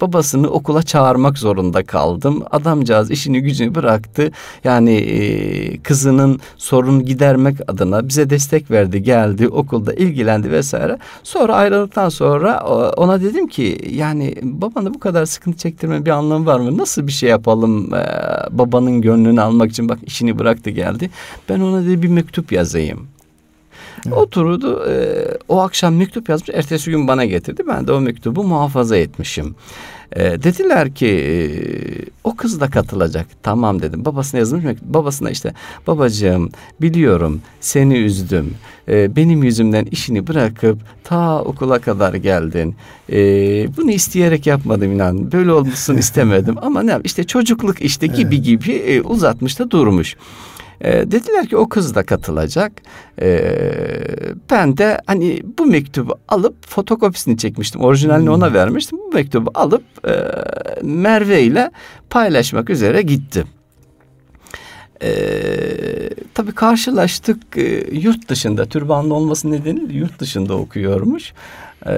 babasını 0.00 0.48
okula 0.48 0.82
çağırmak 0.82 1.38
zorunda 1.38 1.82
kaldım. 1.82 2.42
Adamcağız 2.50 3.10
işini 3.10 3.40
gücünü 3.40 3.74
bıraktı. 3.74 4.30
Yani 4.64 4.96
e, 4.96 5.78
kızının 5.78 6.40
sorunu 6.56 7.04
gidermek 7.04 7.70
adına 7.70 8.08
bize 8.08 8.30
destek 8.30 8.70
verdi, 8.70 9.02
geldi, 9.02 9.48
okulda 9.48 9.94
ilgilendi 9.94 10.50
vesaire. 10.50 10.98
Sonra 11.22 11.54
ayrıldıktan 11.54 12.08
sonra 12.08 12.60
ona 12.96 13.20
dedim 13.20 13.48
ki 13.48 13.78
yani 13.90 14.34
babanı 14.42 14.94
bu 14.94 15.00
kadar 15.00 15.26
sıkıntı 15.26 15.58
çektirme 15.58 16.04
bir 16.04 16.10
anlamı 16.10 16.46
var 16.46 16.60
mı? 16.60 16.78
Nasıl 16.78 17.06
bir 17.06 17.12
şey 17.12 17.30
yapalım 17.30 17.94
e, 17.94 18.06
babanın 18.50 19.00
gönlünü 19.00 19.40
almak 19.40 19.70
için 19.70 19.88
bak 19.88 19.98
işini 20.06 20.38
bıraktı 20.38 20.70
geldi. 20.70 21.10
Ben 21.48 21.60
ona 21.60 21.82
dedi 21.82 22.02
bir 22.02 22.08
mektup 22.08 22.52
yazayım. 22.52 23.08
Evet. 24.06 24.16
Oturdu 24.16 24.84
e, 24.88 25.24
o 25.48 25.60
akşam 25.60 25.94
mektup 25.96 26.28
yazmış 26.28 26.50
ertesi 26.50 26.90
gün 26.90 27.08
bana 27.08 27.24
getirdi. 27.24 27.62
Ben 27.68 27.86
de 27.86 27.92
o 27.92 28.00
mektubu 28.00 28.44
muhafaza 28.44 28.96
etmişim. 28.96 29.54
E, 30.12 30.22
dediler 30.22 30.94
ki 30.94 31.06
e, 31.06 31.34
o 32.24 32.36
kız 32.36 32.60
da 32.60 32.70
katılacak. 32.70 33.26
Tamam 33.42 33.82
dedim. 33.82 34.04
Babasına 34.04 34.38
yazılmış 34.38 34.64
mı? 34.64 34.74
Babasına 34.82 35.30
işte 35.30 35.54
babacığım 35.86 36.50
biliyorum 36.80 37.40
seni 37.60 37.94
üzdüm. 37.94 38.54
E, 38.88 39.16
benim 39.16 39.42
yüzümden 39.42 39.84
işini 39.84 40.26
bırakıp 40.26 40.78
ta 41.04 41.42
okula 41.42 41.78
kadar 41.78 42.14
geldin. 42.14 42.76
E, 43.12 43.16
bunu 43.76 43.90
isteyerek 43.90 44.46
yapmadım 44.46 44.92
inan. 44.92 45.32
Böyle 45.32 45.52
olmasın 45.52 45.96
istemedim 45.96 46.54
ama 46.62 46.82
ne 46.82 46.98
işte 47.04 47.24
çocukluk 47.24 47.82
işte 47.82 48.06
gibi 48.06 48.34
evet. 48.34 48.44
gibi 48.44 48.72
e, 48.72 49.02
uzatmış 49.02 49.58
da 49.58 49.70
durmuş. 49.70 50.16
E, 50.80 51.10
dediler 51.10 51.46
ki 51.46 51.56
o 51.56 51.68
kız 51.68 51.94
da 51.94 52.02
katılacak. 52.02 52.72
E, 53.20 53.40
ben 54.50 54.76
de 54.76 55.00
hani 55.06 55.42
bu 55.58 55.66
mektubu 55.66 56.14
alıp 56.28 56.66
fotokopisini 56.66 57.38
çekmiştim. 57.38 57.80
Orijinalini 57.80 58.26
hmm. 58.26 58.34
ona 58.34 58.52
vermiştim. 58.52 58.98
Bu 58.98 59.14
mektubu 59.14 59.50
alıp 59.54 59.84
e, 60.08 60.12
Merve 60.82 61.42
ile 61.42 61.70
paylaşmak 62.10 62.70
üzere 62.70 63.02
gittim. 63.02 63.46
E, 65.02 65.10
tabii 66.34 66.52
karşılaştık 66.52 67.56
e, 67.56 67.84
yurt 67.92 68.28
dışında 68.28 68.66
türbanlı 68.66 69.14
olması 69.14 69.50
nedeniyle 69.50 69.92
yurt 69.94 70.18
dışında 70.18 70.54
okuyormuş. 70.54 71.32
Ee, 71.86 71.92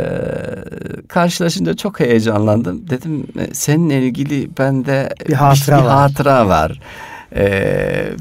karşılaşınca 1.09 1.77
çok 1.77 2.01
heyecanlandım. 2.01 2.91
Dedim 2.91 3.27
e, 3.39 3.55
seninle 3.55 4.03
ilgili 4.03 4.51
bende 4.59 5.15
bir 5.29 5.33
hatıra, 5.33 5.79
bir, 5.79 5.83
bir 5.83 5.89
hatıra 5.89 6.49
var 6.49 6.81
e, 7.37 7.45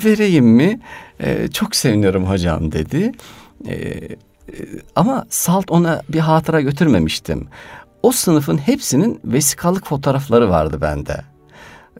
vereyim 0.05 0.45
mi? 0.45 0.79
E, 1.19 1.47
çok 1.47 1.75
seviniyorum 1.75 2.25
hocam 2.25 2.71
dedi. 2.71 3.11
E, 3.67 3.99
ama 4.95 5.25
salt 5.29 5.71
ona 5.71 6.01
bir 6.09 6.19
hatıra 6.19 6.61
götürmemiştim. 6.61 7.47
O 8.03 8.11
sınıfın 8.11 8.57
hepsinin 8.57 9.19
vesikalık 9.25 9.87
fotoğrafları 9.87 10.49
vardı 10.49 10.77
bende. 10.81 11.21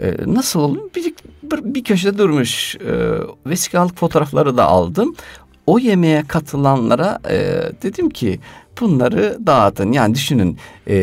E, 0.02 0.16
nasıl 0.26 0.60
oldu? 0.60 0.90
Bir, 0.96 1.14
bir, 1.44 1.74
bir 1.76 1.84
köşede 1.84 2.18
durmuş 2.18 2.76
e, 2.76 3.12
vesikalık 3.46 3.98
fotoğrafları 3.98 4.58
da 4.58 4.66
aldım. 4.66 5.16
O 5.68 5.80
yemeğe 5.80 6.24
katılanlara 6.28 7.20
e, 7.30 7.38
dedim 7.84 8.10
ki 8.10 8.40
bunları 8.82 9.38
dağıtın. 9.48 9.92
Yani 9.92 10.16
düşünün 10.16 10.58
e, 10.88 10.96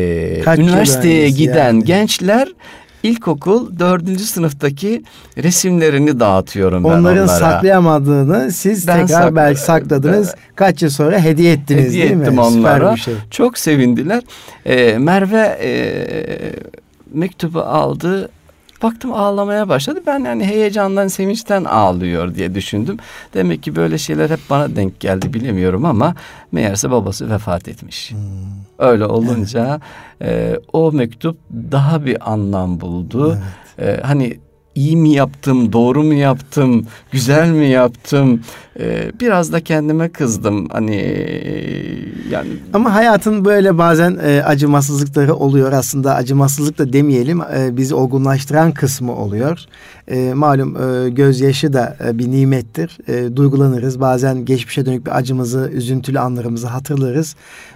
üniversiteye 0.57 1.29
giden 1.29 1.73
yani. 1.73 1.83
gençler 1.83 2.47
ilkokul 3.09 3.79
dördüncü 3.79 4.23
sınıftaki 4.23 5.03
resimlerini 5.37 6.19
dağıtıyorum 6.19 6.83
ben 6.83 6.89
Onların 6.89 7.23
onlara. 7.23 7.27
saklayamadığını 7.39 8.51
siz 8.51 8.87
ben 8.87 9.05
tekrar 9.07 9.21
sak- 9.23 9.35
belki 9.35 9.59
sakladınız. 9.61 10.27
Ben, 10.27 10.55
Kaç 10.55 10.81
yıl 10.83 10.89
sonra 10.89 11.19
hediye 11.19 11.53
ettiniz 11.53 11.85
hediye 11.85 12.09
değil 12.09 12.21
ettim 12.21 12.33
mi? 12.33 12.41
onlara. 12.41 12.95
bir 12.95 12.99
şey. 12.99 13.13
Çok 13.31 13.57
sevindiler. 13.57 14.23
Ee, 14.65 14.97
Merve 14.97 15.57
e, 15.61 15.71
mektubu 17.13 17.61
aldı. 17.61 18.29
Baktım 18.83 19.13
ağlamaya 19.13 19.69
başladı. 19.69 19.99
Ben 20.07 20.19
yani 20.19 20.45
heyecandan, 20.45 21.07
sevinçten 21.07 21.63
ağlıyor 21.63 22.35
diye 22.35 22.55
düşündüm. 22.55 22.97
Demek 23.33 23.63
ki 23.63 23.75
böyle 23.75 23.97
şeyler 23.97 24.29
hep 24.29 24.39
bana 24.49 24.75
denk 24.75 24.99
geldi 24.99 25.33
bilemiyorum 25.33 25.85
ama 25.85 26.15
meğerse 26.51 26.91
babası 26.91 27.29
vefat 27.29 27.67
etmiş. 27.67 28.11
Hmm. 28.11 28.17
Öyle 28.79 29.05
olunca 29.05 29.79
e, 30.21 30.59
o 30.73 30.91
mektup 30.91 31.37
daha 31.71 32.05
bir 32.05 32.31
anlam 32.31 32.81
buldu. 32.81 33.37
Evet. 33.77 33.99
E, 33.99 34.01
hani 34.01 34.39
iyi 34.77 34.97
mi 34.97 35.09
yaptım, 35.09 35.73
doğru 35.73 36.03
mu 36.03 36.13
yaptım, 36.13 36.85
güzel 37.11 37.49
mi 37.49 37.67
yaptım? 37.67 38.41
Ee, 38.79 39.11
biraz 39.19 39.51
da 39.51 39.59
kendime 39.59 40.09
kızdım. 40.09 40.67
Hani 40.69 40.95
yani 42.31 42.49
ama 42.73 42.93
hayatın 42.93 43.45
böyle 43.45 43.77
bazen 43.77 44.19
e, 44.23 44.43
acımasızlıkları 44.43 45.35
oluyor. 45.35 45.71
Aslında 45.71 46.15
acımasızlık 46.15 46.77
da 46.77 46.93
demeyelim. 46.93 47.41
E, 47.41 47.77
bizi 47.77 47.95
olgunlaştıran 47.95 48.71
kısmı 48.71 49.15
oluyor. 49.15 49.59
E, 50.07 50.33
malum 50.33 50.77
e, 50.77 51.09
gözyaşı 51.09 51.73
da 51.73 51.97
e, 52.05 52.17
bir 52.17 52.31
nimettir. 52.31 52.97
E, 53.07 53.35
duygulanırız. 53.35 53.99
Bazen 53.99 54.45
geçmişe 54.45 54.85
dönük 54.85 55.05
bir 55.05 55.17
acımızı, 55.17 55.69
üzüntülü 55.73 56.19
anlarımızı 56.19 56.67
hatırlarız. 56.67 57.35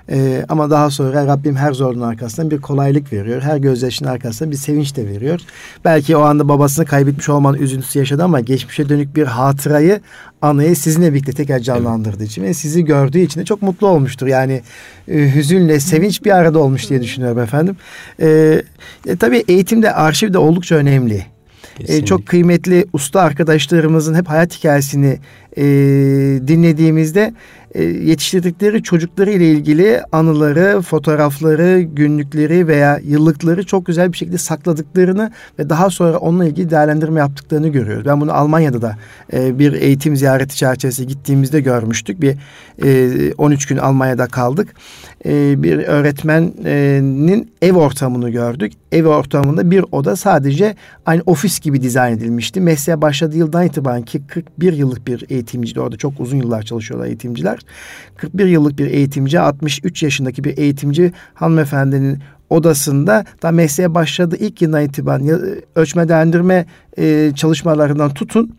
E, 0.10 0.46
ama 0.50 0.70
daha 0.70 0.90
sonra 0.90 1.28
Rabbim 1.28 1.56
her 1.56 1.74
zorluğun 1.74 2.02
arkasından 2.02 2.52
bir 2.52 2.62
kolaylık 2.62 3.14
veriyor. 3.14 3.42
Her 3.42 3.58
gözyaşının 3.58 4.10
arkasından 4.10 4.52
bir 4.52 4.58
sevinç 4.58 4.96
de 4.96 5.08
veriyor. 5.08 5.40
Belki 5.86 6.18
o 6.18 6.22
anda 6.22 6.50
babasını 6.50 6.86
kaybetmiş 6.86 7.30
olmanın 7.30 7.58
üzüntüsü 7.58 8.00
yaşadı 8.00 8.24
ama 8.24 8.40
geçmişe 8.40 8.90
dönük 8.90 9.16
bir 9.16 9.26
hatırayı 9.26 10.02
anıyı 10.42 10.76
sizinle 10.76 11.14
birlikte 11.14 11.32
tekrar 11.32 11.60
canlandırdığı 11.60 12.18
evet. 12.18 12.32
için 12.32 12.44
ve 12.44 12.54
sizi 12.54 12.86
gördüğü 12.86 13.20
için 13.20 13.42
de 13.42 13.46
çok 13.46 13.62
mutlu 13.62 13.88
olmuştur. 13.88 14.28
Yani 14.28 14.62
e, 15.08 15.36
hüzünle 15.36 15.80
sevinç 15.80 16.26
bir 16.26 16.32
arada 16.32 16.60
olmuş 16.60 16.90
diye 16.90 17.02
düşünüyorum 17.02 17.40
efendim. 17.40 17.78
E, 18.20 18.62
e, 19.08 19.16
tabii 19.16 19.44
eğitimde 19.48 19.94
arşiv 19.94 20.34
de 20.34 20.38
oldukça 20.38 20.76
önemli. 20.76 21.26
E, 21.88 22.06
çok 22.06 22.26
kıymetli 22.26 22.86
usta 22.94 23.22
arkadaşlarımızın 23.22 24.16
hep 24.16 24.30
hayat 24.30 24.58
hikayesini 24.58 25.20
e, 25.58 25.64
dinlediğimizde 26.48 27.34
e, 27.76 27.84
yetiştirdikleri 27.84 28.84
çocukları 28.84 29.32
ile 29.32 29.52
ilgili 29.52 30.02
anıları, 30.12 30.82
fotoğrafları, 30.82 31.82
günlükleri 31.82 32.68
veya 32.68 33.00
yıllıkları 33.04 33.66
çok 33.66 33.86
güzel 33.86 34.12
bir 34.12 34.18
şekilde 34.18 34.38
sakladıklarını 34.38 35.32
ve 35.60 35.70
daha 35.70 35.90
sonra 35.90 36.18
onunla 36.18 36.46
ilgili 36.46 36.70
değerlendirme 36.70 37.20
yaptıklarını 37.20 37.68
görüyoruz. 37.68 38.06
Ben 38.06 38.22
bunu 38.22 38.34
Almanya'da 38.34 38.82
da 38.82 38.98
e, 39.34 39.60
bir 39.60 39.74
eğitim 39.74 40.16
ziyareti 40.16 40.56
çerçevesi 40.56 41.08
gittiğimizde 41.08 41.62
görmüştük. 41.62 42.22
Bir 42.22 42.38
e, 42.84 43.34
13 43.34 43.66
gün 43.66 43.78
Almanya'da 43.78 44.28
kaldık. 44.28 44.76
E, 45.26 45.64
bir 45.64 45.78
öğretmenin 45.78 47.52
ev 47.62 47.74
ortamını 47.74 48.30
gördük. 48.30 48.74
Ev 48.92 49.06
ortamında 49.06 49.72
bir 49.72 49.86
oda 49.92 50.16
sadece 50.16 50.76
aynı 51.06 51.22
ofis 51.26 51.60
gibi 51.60 51.82
dizayn 51.82 52.18
edilmişti. 52.18 52.62
Mesleğe 52.62 53.02
başladığı 53.02 53.38
yıldan 53.38 53.66
itibaren 53.66 54.02
ki 54.02 54.22
41 54.28 54.74
yıllık 54.74 55.08
bir 55.08 55.26
eğitimci 55.42 55.80
orada 55.82 55.98
çok 55.98 56.20
uzun 56.20 56.38
yıllar 56.38 56.64
çalışıyorlar 56.64 57.08
eğitimciler. 57.08 57.60
41 58.18 58.46
yıllık 58.46 58.80
bir 58.80 58.88
eğitimci, 58.88 59.40
63 59.40 60.04
yaşındaki 60.04 60.44
bir 60.44 60.58
eğitimci 60.58 61.12
hanımefendinin 61.34 62.20
odasında 62.50 63.26
da 63.44 63.52
mesleğe 63.52 63.96
başladığı 63.96 64.36
ilk 64.36 64.62
yıldan 64.62 64.84
itibaren 64.84 65.42
ölçmelendirme 65.76 66.66
e, 66.98 67.32
çalışmalarından 67.36 68.14
tutun 68.14 68.56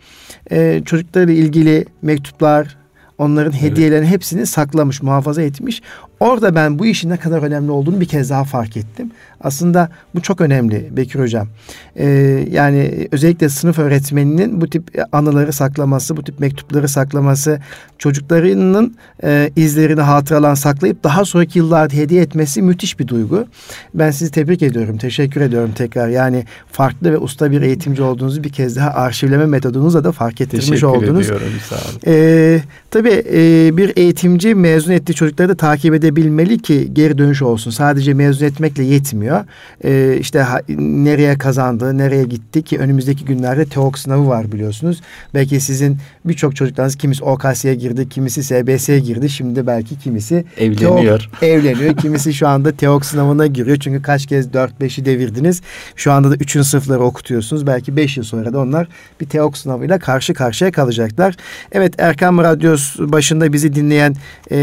e, 0.51 0.83
çocuklarla 0.85 1.33
ilgili 1.33 1.85
mektuplar, 2.03 2.77
onların 3.19 3.53
evet. 3.53 3.63
hediyelerini 3.63 4.07
hepsini 4.07 4.47
saklamış, 4.47 5.03
muhafaza 5.03 5.43
etmiş. 5.43 5.83
Orada 6.23 6.55
ben 6.55 6.79
bu 6.79 6.87
işin 6.87 7.11
ne 7.11 7.17
kadar 7.17 7.43
önemli 7.43 7.71
olduğunu 7.71 8.01
bir 8.01 8.07
kez 8.07 8.31
daha 8.31 8.45
fark 8.45 8.77
ettim. 8.77 9.11
Aslında 9.41 9.89
bu 10.15 10.23
çok 10.23 10.41
önemli 10.41 10.89
Bekir 10.91 11.21
Hocam. 11.21 11.49
Ee, 11.97 12.07
yani 12.51 13.09
özellikle 13.13 13.49
sınıf 13.49 13.79
öğretmeninin 13.79 14.61
bu 14.61 14.71
tip 14.71 14.83
anıları 15.13 15.53
saklaması, 15.53 16.17
bu 16.17 16.25
tip 16.25 16.41
mektupları 16.41 16.89
saklaması, 16.89 17.61
çocuklarının 17.99 18.97
e, 19.25 19.51
izlerini 19.57 20.01
hatıralan 20.01 20.55
saklayıp 20.55 21.05
daha 21.05 21.25
sonraki 21.25 21.59
yıllarda 21.59 21.95
hediye 21.95 22.23
etmesi 22.23 22.63
müthiş 22.63 22.99
bir 22.99 23.09
duygu. 23.09 23.47
Ben 23.95 24.11
sizi 24.11 24.31
tebrik 24.31 24.63
ediyorum, 24.63 24.99
teşekkür 24.99 25.41
ediyorum 25.41 25.73
tekrar. 25.75 26.09
Yani 26.09 26.45
farklı 26.73 27.13
ve 27.13 27.19
usta 27.19 27.51
bir 27.51 27.63
eğitimci 27.63 28.03
olduğunuzu 28.03 28.45
bir 28.45 28.53
kez 28.53 28.77
daha 28.77 28.91
arşivleme 28.91 29.47
metodunuzla 29.47 30.05
da 30.05 30.13
fark 30.13 30.41
ettirmiş 30.41 30.67
teşekkür 30.67 30.87
oldunuz. 30.87 31.27
Teşekkür 31.27 31.37
ediyorum, 31.37 31.59
sağ 31.69 31.77
olun. 31.77 32.01
Ee, 32.07 32.61
tabii 32.91 33.23
e, 33.33 33.77
bir 33.77 33.93
eğitimci 33.97 34.55
mezun 34.55 34.93
ettiği 34.93 35.15
çocukları 35.15 35.49
da 35.49 35.55
takip 35.55 35.95
edebilir 35.95 36.12
edebilmeli 36.13 36.59
ki 36.59 36.89
geri 36.93 37.19
dönüş 37.19 37.43
olsun. 37.43 37.71
Sadece 37.71 38.15
mezun 38.15 38.47
etmekle 38.47 38.85
yetmiyor. 38.85 39.45
Ee, 39.85 40.17
işte 40.21 40.41
ha, 40.41 40.61
nereye 40.79 41.39
kazandı, 41.39 41.99
nereye 41.99 42.25
gitti 42.25 42.63
ki 42.63 42.79
önümüzdeki 42.79 43.25
günlerde 43.25 43.65
TEOK 43.65 43.99
sınavı 43.99 44.29
var 44.29 44.53
biliyorsunuz. 44.53 45.01
Belki 45.35 45.61
sizin 45.61 45.99
birçok 46.25 46.57
çocuklarınız 46.57 46.97
kimisi 46.97 47.25
OKS'ye 47.25 47.75
girdi, 47.75 48.09
kimisi 48.09 48.43
SBS'ye 48.43 48.99
girdi. 48.99 49.31
Şimdi 49.31 49.67
belki 49.67 49.99
kimisi 49.99 50.45
evleniyor. 50.59 51.29
TEOK, 51.41 51.43
evleniyor. 51.43 51.97
kimisi 51.97 52.35
şu 52.35 52.49
anda 52.49 52.73
TEOK 52.73 53.05
sınavına 53.05 53.47
giriyor. 53.47 53.77
Çünkü 53.77 54.03
kaç 54.03 54.27
kez 54.27 54.47
4-5'i 54.47 55.05
devirdiniz. 55.05 55.63
Şu 55.97 56.13
anda 56.13 56.31
da 56.31 56.35
3. 56.35 56.67
sınıfları 56.67 57.01
okutuyorsunuz. 57.01 57.67
Belki 57.67 57.97
5 57.97 58.17
yıl 58.17 58.25
sonra 58.25 58.53
da 58.53 58.59
onlar 58.59 58.89
bir 59.21 59.27
TEOK 59.27 59.57
sınavıyla 59.57 59.99
karşı 59.99 60.35
karşıya 60.35 60.73
kalacaklar. 60.73 61.35
Evet 61.73 61.95
Erkam 61.99 62.39
Radyosu 62.39 63.13
başında 63.13 63.53
bizi 63.53 63.75
dinleyen 63.75 64.15
e, 64.53 64.59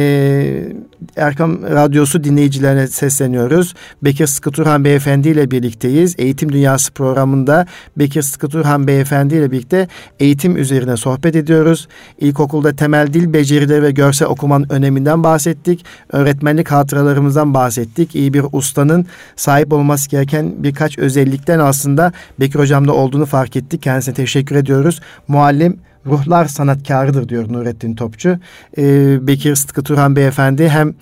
Erkam 1.16 1.39
Erkam 1.40 1.64
Radyosu 1.64 2.24
dinleyicilerine 2.24 2.88
sesleniyoruz. 2.88 3.74
Bekir 4.04 4.28
Sıkı 4.28 4.52
Turhan 4.52 4.86
Beyefendi 4.86 5.30
ile 5.30 5.52
birlikteyiz. 5.52 6.16
Eğitim 6.18 6.52
Dünyası 6.52 6.94
programında 6.94 7.66
Bekir 7.98 8.22
Sıkı 8.22 8.50
Turhan 8.50 8.88
Beyefendi 8.88 9.36
ile 9.36 9.52
birlikte 9.52 9.88
eğitim 10.20 10.58
üzerine 10.58 10.98
sohbet 10.98 11.36
ediyoruz. 11.36 11.88
İlkokulda 12.18 12.76
temel 12.76 13.14
dil 13.14 13.34
becerileri 13.34 13.84
ve 13.84 13.92
görsel 13.92 14.28
okumanın 14.28 14.68
öneminden 14.70 15.24
bahsettik. 15.24 15.86
Öğretmenlik 16.12 16.72
hatıralarımızdan 16.72 17.54
bahsettik. 17.54 18.16
İyi 18.16 18.34
bir 18.34 18.46
ustanın 18.52 19.06
sahip 19.36 19.74
olması 19.74 20.10
gereken 20.10 20.54
birkaç 20.58 20.98
özellikten 20.98 21.60
aslında 21.60 22.12
Bekir 22.40 22.60
Hocam'da 22.60 22.94
olduğunu 22.94 23.26
fark 23.26 23.56
ettik. 23.56 23.82
Kendisine 23.82 24.16
teşekkür 24.16 24.56
ediyoruz. 24.56 25.02
Muallim 25.28 25.80
ruhlar 26.06 26.46
sanatkarıdır 26.46 27.30
diyor 27.30 27.54
Nurettin 27.54 27.96
Topçu. 27.96 28.38
Ee, 28.78 29.28
Bekir 29.28 29.56
Sıtkı 29.56 29.84
Turhan 29.84 30.16
Beyefendi 30.16 30.70
hem 30.70 30.94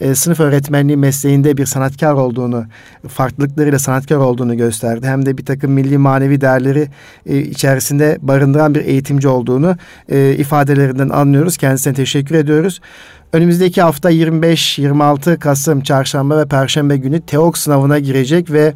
e, 0.00 0.14
sınıf 0.14 0.40
öğretmenliği 0.40 0.96
mesleğinde 0.96 1.56
bir 1.56 1.66
sanatkar 1.66 2.12
olduğunu, 2.12 2.64
farklılıklarıyla 3.08 3.78
sanatkar 3.78 4.16
olduğunu 4.16 4.56
gösterdi. 4.56 5.06
Hem 5.06 5.26
de 5.26 5.38
bir 5.38 5.44
takım 5.44 5.72
milli 5.72 5.98
manevi 5.98 6.40
değerleri 6.40 6.88
e, 7.26 7.38
içerisinde 7.38 8.18
barındıran 8.22 8.74
bir 8.74 8.84
eğitimci 8.84 9.28
olduğunu 9.28 9.76
e, 10.08 10.34
ifadelerinden 10.38 11.08
anlıyoruz. 11.08 11.56
Kendisine 11.56 11.94
teşekkür 11.94 12.34
ediyoruz. 12.34 12.80
Önümüzdeki 13.32 13.82
hafta 13.82 14.10
25-26 14.10 15.38
Kasım 15.38 15.80
çarşamba 15.80 16.38
ve 16.38 16.46
perşembe 16.46 16.96
günü 16.96 17.20
TEOK 17.20 17.58
sınavına 17.58 17.98
girecek 17.98 18.50
ve 18.50 18.74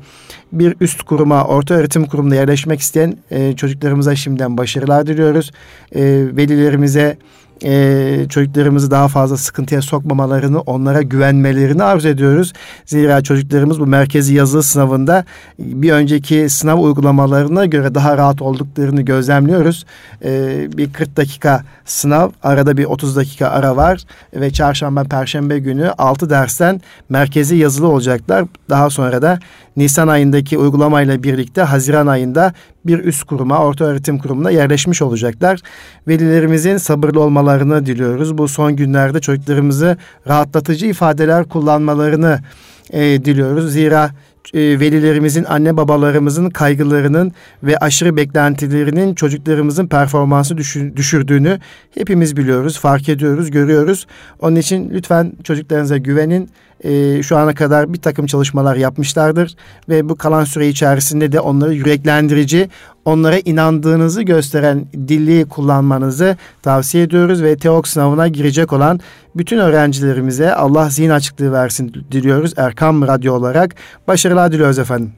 bir 0.52 0.74
üst 0.80 1.02
kuruma, 1.02 1.44
orta 1.44 1.74
öğretim 1.74 2.06
kurumuna 2.06 2.34
yerleşmek 2.34 2.80
isteyen 2.80 3.16
e, 3.30 3.56
çocuklarımıza 3.56 4.16
şimdiden 4.16 4.58
başarılar 4.58 5.06
diliyoruz. 5.06 5.50
E, 5.94 6.02
velilerimize 6.36 7.18
e, 7.64 8.26
çocuklarımızı 8.28 8.90
daha 8.90 9.08
fazla 9.08 9.36
sıkıntıya 9.36 9.82
sokmamalarını, 9.82 10.60
onlara 10.60 11.02
güvenmelerini 11.02 11.82
arzu 11.82 12.08
ediyoruz. 12.08 12.52
Zira 12.86 13.22
çocuklarımız 13.22 13.80
bu 13.80 13.86
merkezi 13.86 14.34
yazılı 14.34 14.62
sınavında 14.62 15.24
bir 15.58 15.92
önceki 15.92 16.48
sınav 16.48 16.78
uygulamalarına 16.78 17.66
göre 17.66 17.94
daha 17.94 18.16
rahat 18.16 18.42
olduklarını 18.42 19.02
gözlemliyoruz. 19.02 19.86
E, 20.24 20.66
bir 20.76 20.92
40 20.92 21.16
dakika 21.16 21.64
sınav, 21.84 22.30
arada 22.42 22.76
bir 22.76 22.84
30 22.84 23.16
dakika 23.16 23.48
ara 23.48 23.76
var 23.76 24.04
ve 24.34 24.52
çarşamba, 24.52 25.04
perşembe 25.04 25.58
günü 25.58 25.90
6 25.98 26.30
dersten 26.30 26.80
merkezi 27.08 27.56
yazılı 27.56 27.88
olacaklar. 27.88 28.44
Daha 28.70 28.90
sonra 28.90 29.22
da 29.22 29.38
Nisan 29.76 30.08
ayındaki 30.08 30.58
uygulamayla 30.58 31.22
birlikte 31.22 31.62
Haziran 31.62 32.06
ayında 32.06 32.52
bir 32.86 32.98
üst 32.98 33.24
kuruma, 33.24 33.58
orta 33.58 33.84
öğretim 33.84 34.18
kurumuna 34.18 34.50
yerleşmiş 34.50 35.02
olacaklar. 35.02 35.60
Velilerimizin 36.08 36.76
sabırlı 36.76 37.20
olmalarını 37.20 37.86
diliyoruz. 37.86 38.38
Bu 38.38 38.48
son 38.48 38.76
günlerde 38.76 39.20
çocuklarımızı 39.20 39.96
rahatlatıcı 40.28 40.86
ifadeler 40.86 41.44
kullanmalarını 41.44 42.40
e, 42.90 43.00
diliyoruz. 43.00 43.72
Zira 43.72 44.10
e, 44.54 44.80
velilerimizin, 44.80 45.44
anne 45.44 45.76
babalarımızın 45.76 46.50
kaygılarının 46.50 47.32
ve 47.62 47.78
aşırı 47.78 48.16
beklentilerinin 48.16 49.14
çocuklarımızın 49.14 49.86
performansı 49.86 50.56
düşürdüğünü 50.96 51.58
hepimiz 51.94 52.36
biliyoruz, 52.36 52.78
fark 52.78 53.08
ediyoruz, 53.08 53.50
görüyoruz. 53.50 54.06
Onun 54.40 54.56
için 54.56 54.90
lütfen 54.90 55.32
çocuklarınıza 55.44 55.96
güvenin 55.96 56.50
e, 56.84 57.22
şu 57.22 57.36
ana 57.36 57.54
kadar 57.54 57.92
bir 57.92 57.98
takım 57.98 58.26
çalışmalar 58.26 58.76
yapmışlardır 58.76 59.56
ve 59.88 60.08
bu 60.08 60.16
kalan 60.16 60.44
süre 60.44 60.68
içerisinde 60.68 61.32
de 61.32 61.40
onları 61.40 61.74
yüreklendirici, 61.74 62.68
onlara 63.04 63.38
inandığınızı 63.38 64.22
gösteren 64.22 64.86
dili 65.08 65.44
kullanmanızı 65.44 66.36
tavsiye 66.62 67.04
ediyoruz 67.04 67.42
ve 67.42 67.56
TEOK 67.56 67.88
sınavına 67.88 68.28
girecek 68.28 68.72
olan 68.72 69.00
bütün 69.36 69.58
öğrencilerimize 69.58 70.54
Allah 70.54 70.88
zihin 70.88 71.10
açıklığı 71.10 71.52
versin 71.52 71.94
diliyoruz 72.12 72.52
Erkam 72.56 73.02
Radyo 73.02 73.34
olarak. 73.34 73.74
Başarılar 74.08 74.52
diliyoruz 74.52 74.78
efendim. 74.78 75.12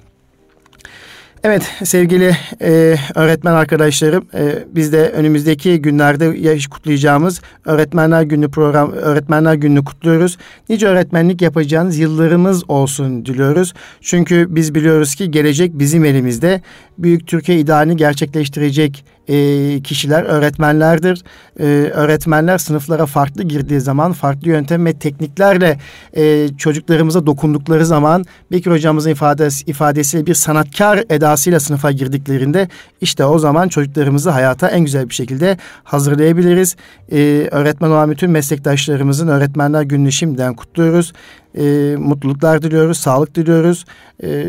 Evet 1.44 1.62
sevgili 1.84 2.36
e, 2.62 2.96
öğretmen 3.14 3.52
arkadaşlarım 3.52 4.26
e, 4.34 4.64
biz 4.74 4.92
de 4.92 5.10
önümüzdeki 5.10 5.82
günlerde 5.82 6.24
yaş 6.24 6.66
kutlayacağımız 6.66 7.40
Öğretmenler 7.64 8.22
Günü 8.22 8.50
program 8.50 8.92
Öğretmenler 8.92 9.54
Günü 9.54 9.84
kutluyoruz. 9.84 10.38
Nice 10.68 10.86
öğretmenlik 10.86 11.42
yapacağınız 11.42 11.98
yıllarımız 11.98 12.70
olsun 12.70 13.26
diliyoruz. 13.26 13.74
Çünkü 14.00 14.46
biz 14.50 14.74
biliyoruz 14.74 15.14
ki 15.14 15.30
gelecek 15.30 15.78
bizim 15.78 16.04
elimizde. 16.04 16.60
Büyük 16.98 17.26
Türkiye 17.26 17.58
idealini 17.58 17.96
gerçekleştirecek 17.96 19.04
e, 19.28 19.80
kişiler 19.82 20.22
öğretmenlerdir. 20.22 21.22
E, 21.60 21.64
öğretmenler 21.94 22.58
sınıflara 22.58 23.06
farklı 23.06 23.42
girdiği 23.42 23.80
zaman 23.80 24.12
farklı 24.12 24.48
yöntem 24.48 24.86
ve 24.86 24.92
tekniklerle 24.92 25.78
e, 26.16 26.48
çocuklarımıza 26.58 27.26
dokundukları 27.26 27.86
zaman 27.86 28.24
Bekir 28.50 28.70
hocamızın 28.70 29.10
ifadesi, 29.10 29.70
ifadesiyle 29.70 30.26
bir 30.26 30.34
sanatkar 30.34 31.04
edasıyla 31.10 31.60
sınıfa 31.60 31.92
girdiklerinde 31.92 32.68
işte 33.00 33.24
o 33.24 33.38
zaman 33.38 33.68
çocuklarımızı 33.68 34.30
hayata 34.30 34.68
en 34.68 34.80
güzel 34.80 35.08
bir 35.08 35.14
şekilde 35.14 35.58
hazırlayabiliriz. 35.84 36.76
E, 37.12 37.48
öğretmen 37.50 37.90
olan 37.90 38.10
bütün 38.10 38.30
meslektaşlarımızın 38.30 39.28
öğretmenler 39.28 39.82
gününü 39.82 40.12
şimdiden 40.12 40.54
kutluyoruz. 40.54 41.12
E, 41.58 41.96
mutluluklar 41.98 42.62
diliyoruz, 42.62 42.98
sağlık 42.98 43.34
diliyoruz. 43.34 43.84
E, 44.22 44.46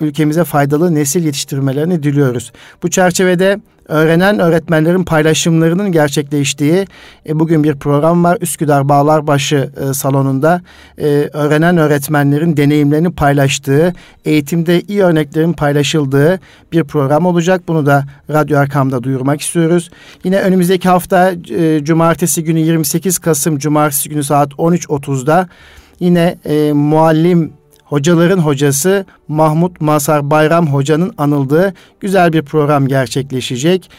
ülkemize 0.00 0.44
faydalı 0.44 0.94
nesil 0.94 1.24
yetiştirmelerini 1.24 2.02
diliyoruz. 2.02 2.52
Bu 2.82 2.90
çerçevede 2.90 3.60
öğrenen 3.88 4.38
öğretmenlerin 4.38 5.04
paylaşımlarının 5.04 5.92
gerçekleştiği 5.92 6.86
e, 7.28 7.38
bugün 7.38 7.64
bir 7.64 7.74
program 7.74 8.24
var. 8.24 8.38
Üsküdar 8.40 8.88
Bağlarbaşı 8.88 9.70
e, 9.90 9.94
salonunda 9.94 10.60
e, 10.98 11.06
öğrenen 11.32 11.76
öğretmenlerin 11.76 12.56
deneyimlerini 12.56 13.10
paylaştığı, 13.10 13.92
eğitimde 14.24 14.80
iyi 14.80 15.02
örneklerin 15.02 15.52
paylaşıldığı 15.52 16.40
bir 16.72 16.84
program 16.84 17.26
olacak. 17.26 17.62
Bunu 17.68 17.86
da 17.86 18.04
Radyo 18.30 18.58
Erkam'da 18.58 19.02
duyurmak 19.02 19.40
istiyoruz. 19.40 19.90
Yine 20.24 20.40
önümüzdeki 20.40 20.88
hafta 20.88 21.32
e, 21.50 21.84
cumartesi 21.84 22.44
günü 22.44 22.60
28 22.60 23.18
Kasım 23.18 23.58
cumartesi 23.58 24.08
günü 24.08 24.24
saat 24.24 24.52
13.30'da 24.52 25.48
yine 26.00 26.38
e, 26.44 26.72
muallim 26.72 27.52
hocaların 27.86 28.38
hocası 28.38 29.04
Mahmut 29.28 29.80
Masar 29.80 30.30
Bayram 30.30 30.66
Hoca'nın 30.66 31.12
anıldığı 31.18 31.74
güzel 32.00 32.32
bir 32.32 32.42
program 32.42 32.88
gerçekleşecek. 32.88 33.90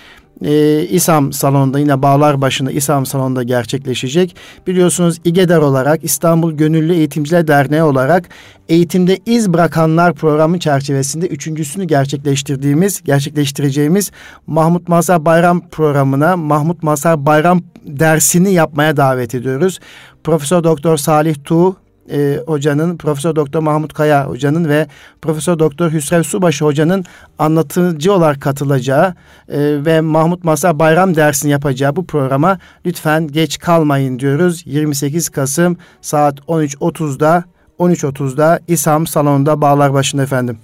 Ee, 0.45 0.83
İSAM 0.83 1.33
salonunda 1.33 1.79
yine 1.79 2.01
bağlar 2.01 2.41
başında 2.41 2.71
İSAM 2.71 3.05
salonunda 3.05 3.43
gerçekleşecek. 3.43 4.35
Biliyorsunuz 4.67 5.17
İGEDER 5.23 5.57
olarak 5.57 6.03
İstanbul 6.03 6.51
Gönüllü 6.51 6.93
Eğitimciler 6.93 7.47
Derneği 7.47 7.83
olarak 7.83 8.29
eğitimde 8.69 9.19
iz 9.25 9.53
bırakanlar 9.53 10.13
programı 10.13 10.59
çerçevesinde 10.59 11.27
üçüncüsünü 11.27 11.83
gerçekleştirdiğimiz, 11.83 13.03
gerçekleştireceğimiz 13.03 14.11
Mahmut 14.47 14.89
Masar 14.89 15.25
Bayram 15.25 15.61
programına 15.69 16.37
Mahmut 16.37 16.83
Masar 16.83 17.25
Bayram 17.25 17.61
dersini 17.85 18.53
yapmaya 18.53 18.97
davet 18.97 19.35
ediyoruz. 19.35 19.79
Profesör 20.23 20.63
Doktor 20.63 20.97
Salih 20.97 21.35
Tuğ 21.43 21.75
e, 22.11 22.39
hocanın, 22.47 22.97
Profesör 22.97 23.35
Doktor 23.35 23.59
Mahmut 23.59 23.93
Kaya 23.93 24.27
hocanın 24.27 24.69
ve 24.69 24.87
Profesör 25.21 25.59
Doktor 25.59 25.91
Hüsrev 25.91 26.23
Subaşı 26.23 26.65
hocanın 26.65 27.05
anlatıcı 27.39 28.13
olarak 28.13 28.41
katılacağı 28.41 29.15
e, 29.49 29.85
ve 29.85 30.01
Mahmut 30.01 30.43
Masa 30.43 30.79
Bayram 30.79 31.15
dersini 31.15 31.51
yapacağı 31.51 31.95
bu 31.95 32.05
programa 32.05 32.59
lütfen 32.85 33.27
geç 33.27 33.59
kalmayın 33.59 34.19
diyoruz. 34.19 34.63
28 34.65 35.29
Kasım 35.29 35.77
saat 36.01 36.39
13.30'da 36.39 37.43
13.30'da 37.79 38.59
İSAM 38.67 39.07
salonunda 39.07 39.61
bağlar 39.61 39.93
başında 39.93 40.23
efendim. 40.23 40.57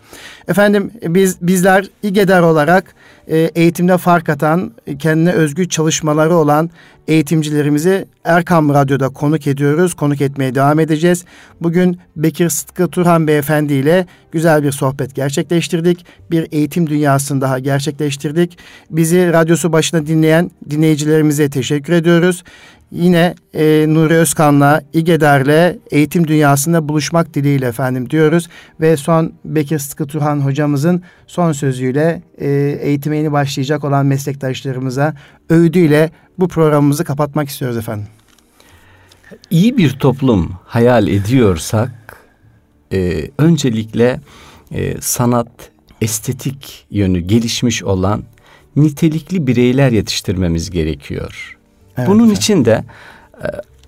Efendim 0.47 0.91
biz 1.07 1.41
bizler 1.41 1.85
İGEDER 2.03 2.41
olarak 2.41 2.95
e, 3.27 3.37
eğitimde 3.37 3.97
fark 3.97 4.29
atan, 4.29 4.71
kendine 4.99 5.31
özgü 5.31 5.69
çalışmaları 5.69 6.35
olan 6.35 6.69
eğitimcilerimizi 7.07 8.05
Erkam 8.23 8.69
Radyo'da 8.69 9.09
konuk 9.09 9.47
ediyoruz. 9.47 9.93
Konuk 9.93 10.21
etmeye 10.21 10.55
devam 10.55 10.79
edeceğiz. 10.79 11.25
Bugün 11.61 11.99
Bekir 12.15 12.49
Sıtkı 12.49 12.87
Turhan 12.87 13.27
Beyefendi 13.27 13.73
ile 13.73 14.05
güzel 14.31 14.63
bir 14.63 14.71
sohbet 14.71 15.15
gerçekleştirdik. 15.15 16.05
Bir 16.31 16.47
eğitim 16.51 16.89
dünyasını 16.89 17.41
daha 17.41 17.59
gerçekleştirdik. 17.59 18.57
Bizi 18.89 19.33
radyosu 19.33 19.71
başına 19.71 20.07
dinleyen 20.07 20.51
dinleyicilerimize 20.69 21.49
teşekkür 21.49 21.93
ediyoruz. 21.93 22.43
Yine 22.93 23.35
e, 23.53 23.85
Nuri 23.87 24.13
Özkan'la, 24.13 24.81
İgeder'le 24.93 25.77
eğitim 25.91 26.27
dünyasında 26.27 26.89
buluşmak 26.89 27.33
dileğiyle 27.33 27.67
efendim 27.67 28.09
diyoruz. 28.09 28.47
Ve 28.81 28.97
son 28.97 29.33
Bekir 29.45 29.79
Sıtkı 29.79 30.07
Turhan 30.07 30.39
hocamızın 30.39 31.03
son 31.27 31.51
sözüyle 31.51 32.21
e, 32.37 32.49
eğitime 32.81 33.17
yeni 33.17 33.31
başlayacak 33.31 33.83
olan 33.83 34.05
meslektaşlarımıza 34.05 35.13
öğüdüyle 35.49 36.11
bu 36.39 36.47
programımızı 36.47 37.03
kapatmak 37.03 37.49
istiyoruz 37.49 37.77
efendim. 37.77 38.07
İyi 39.49 39.77
bir 39.77 39.89
toplum 39.89 40.51
hayal 40.65 41.07
ediyorsak 41.07 42.17
e, 42.93 43.29
öncelikle 43.37 44.19
e, 44.71 45.01
sanat, 45.01 45.71
estetik 46.01 46.85
yönü 46.91 47.19
gelişmiş 47.19 47.83
olan 47.83 48.23
nitelikli 48.75 49.47
bireyler 49.47 49.91
yetiştirmemiz 49.91 50.69
gerekiyor. 50.69 51.57
Evet, 51.97 52.07
Bunun 52.07 52.17
efendim. 52.17 52.35
için 52.35 52.65
de 52.65 52.83
e, 53.43 53.47